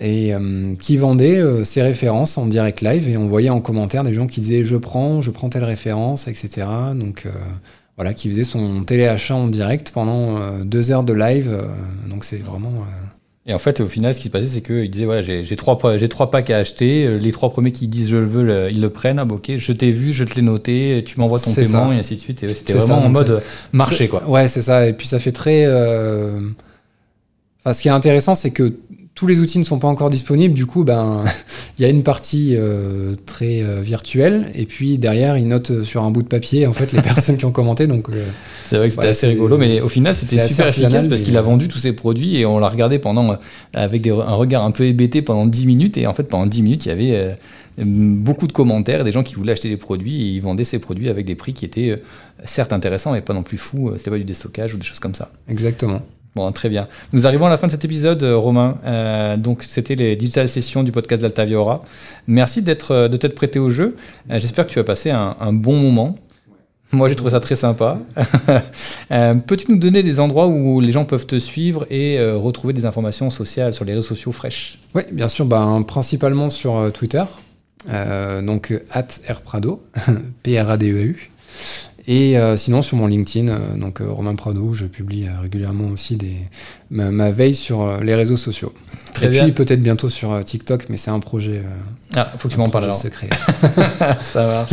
[0.00, 0.32] et
[0.80, 4.40] qui vendait ses références en direct live, et on voyait en commentaire des gens qui
[4.40, 6.66] disaient je prends, je prends telle référence, etc.
[6.94, 7.26] Donc,
[7.96, 11.48] voilà, qui faisait son téléachat en direct pendant euh, deux heures de live.
[11.52, 11.62] euh,
[12.10, 12.72] donc, c'est vraiment.
[12.72, 13.06] euh,
[13.46, 15.54] Et en fait, au final, ce qui se passait, c'est qu'il disait voilà, j'ai j'ai
[15.56, 17.18] trois, j'ai trois packs à acheter.
[17.18, 19.18] Les trois premiers qui disent je le veux, le- ils le prennent.
[19.18, 21.88] Ah, bah, ok, je t'ai vu, je te l'ai noté, tu m'envoies ton C'est paiement
[21.90, 21.94] ça.
[21.94, 22.42] et ainsi de suite.
[22.42, 24.28] Et ouais, C'était C'est vraiment ça, en mode c'est- marché, quoi.
[24.28, 24.88] Ouais, c'est ça.
[24.88, 25.66] Et puis ça fait très.
[27.60, 28.76] Enfin, ce qui est intéressant, c'est que
[29.14, 30.54] tous les outils ne sont pas encore disponibles.
[30.54, 31.22] Du coup, ben,
[31.78, 36.02] il y a une partie euh, très euh, virtuelle, et puis derrière, ils notent sur
[36.02, 37.86] un bout de papier en fait les personnes qui ont commenté.
[37.86, 38.24] Donc, euh,
[38.68, 41.36] C'est vrai que c'était Ouais, assez rigolo, mais au final, c'était super efficace parce qu'il
[41.36, 43.36] a vendu tous ses produits et on l'a regardé pendant,
[43.72, 45.96] avec des- un regard un peu hébété pendant 10 minutes.
[45.96, 47.34] Et en fait, pendant 10 minutes, il y avait euh,
[47.78, 51.08] beaucoup de commentaires des gens qui voulaient acheter des produits et ils vendaient ces produits
[51.08, 51.96] avec des prix qui étaient euh,
[52.44, 53.92] certes intéressants, mais pas non plus fous.
[53.96, 55.30] C'était pas du déstockage ou des choses comme ça.
[55.48, 56.02] exactement.
[56.34, 56.88] Bon, très bien.
[57.12, 58.78] Nous arrivons à la fin de cet épisode, euh, Romain.
[58.84, 61.84] Euh, donc, c'était les digital sessions du podcast d'Altavia Aura.
[62.26, 63.94] Merci d'être, euh, de t'être prêté au jeu.
[64.30, 66.16] Euh, J'espère que tu vas passer un, un bon moment.
[66.90, 67.98] Moi, j'ai trouvé ça très sympa.
[69.12, 72.72] Euh, Peux-tu nous donner des endroits où les gens peuvent te suivre et euh, retrouver
[72.72, 74.78] des informations sociales sur les réseaux sociaux fraîches?
[74.94, 77.22] Oui, bien sûr, ben, principalement sur euh, Twitter.
[78.42, 79.82] Donc, at rprado,
[80.42, 81.30] P-R-A-D-E-U.
[82.06, 86.16] Et euh, sinon, sur mon LinkedIn, euh, donc euh, Romain Prado, je publie régulièrement aussi
[86.16, 86.36] des,
[86.94, 88.72] ma, ma veille sur euh, les réseaux sociaux.
[89.12, 89.44] Très Et bien.
[89.44, 92.58] puis peut-être bientôt sur euh, TikTok, mais c'est un projet, euh, Ah, faut que tu
[92.58, 92.96] m'en parles alors.
[92.96, 93.28] secret.
[94.22, 94.72] Ça marche.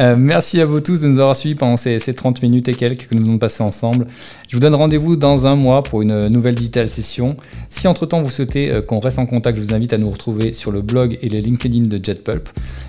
[0.00, 2.74] Euh, merci à vous tous de nous avoir suivis pendant ces, ces 30 minutes et
[2.74, 4.06] quelques que nous avons passé ensemble.
[4.48, 7.36] Je vous donne rendez-vous dans un mois pour une nouvelle digital session.
[7.70, 10.72] Si entre-temps vous souhaitez qu'on reste en contact, je vous invite à nous retrouver sur
[10.72, 12.48] le blog et les LinkedIn de JetPulp.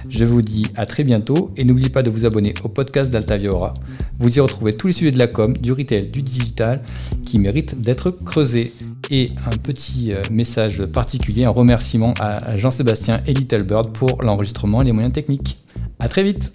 [0.10, 3.52] Je vous dis à très bientôt et n'oubliez pas de vous abonner au podcast d'Altavia
[3.52, 3.74] Aura.
[4.20, 6.82] Vous y retrouvez tous les sujets de la com, du retail, du digital
[7.26, 8.59] qui méritent d'être creusés.
[9.12, 14.82] Et un petit euh, message particulier, un remerciement à Jean-Sébastien et Little Bird pour l'enregistrement
[14.82, 15.58] et les moyens techniques.
[16.00, 16.54] À très vite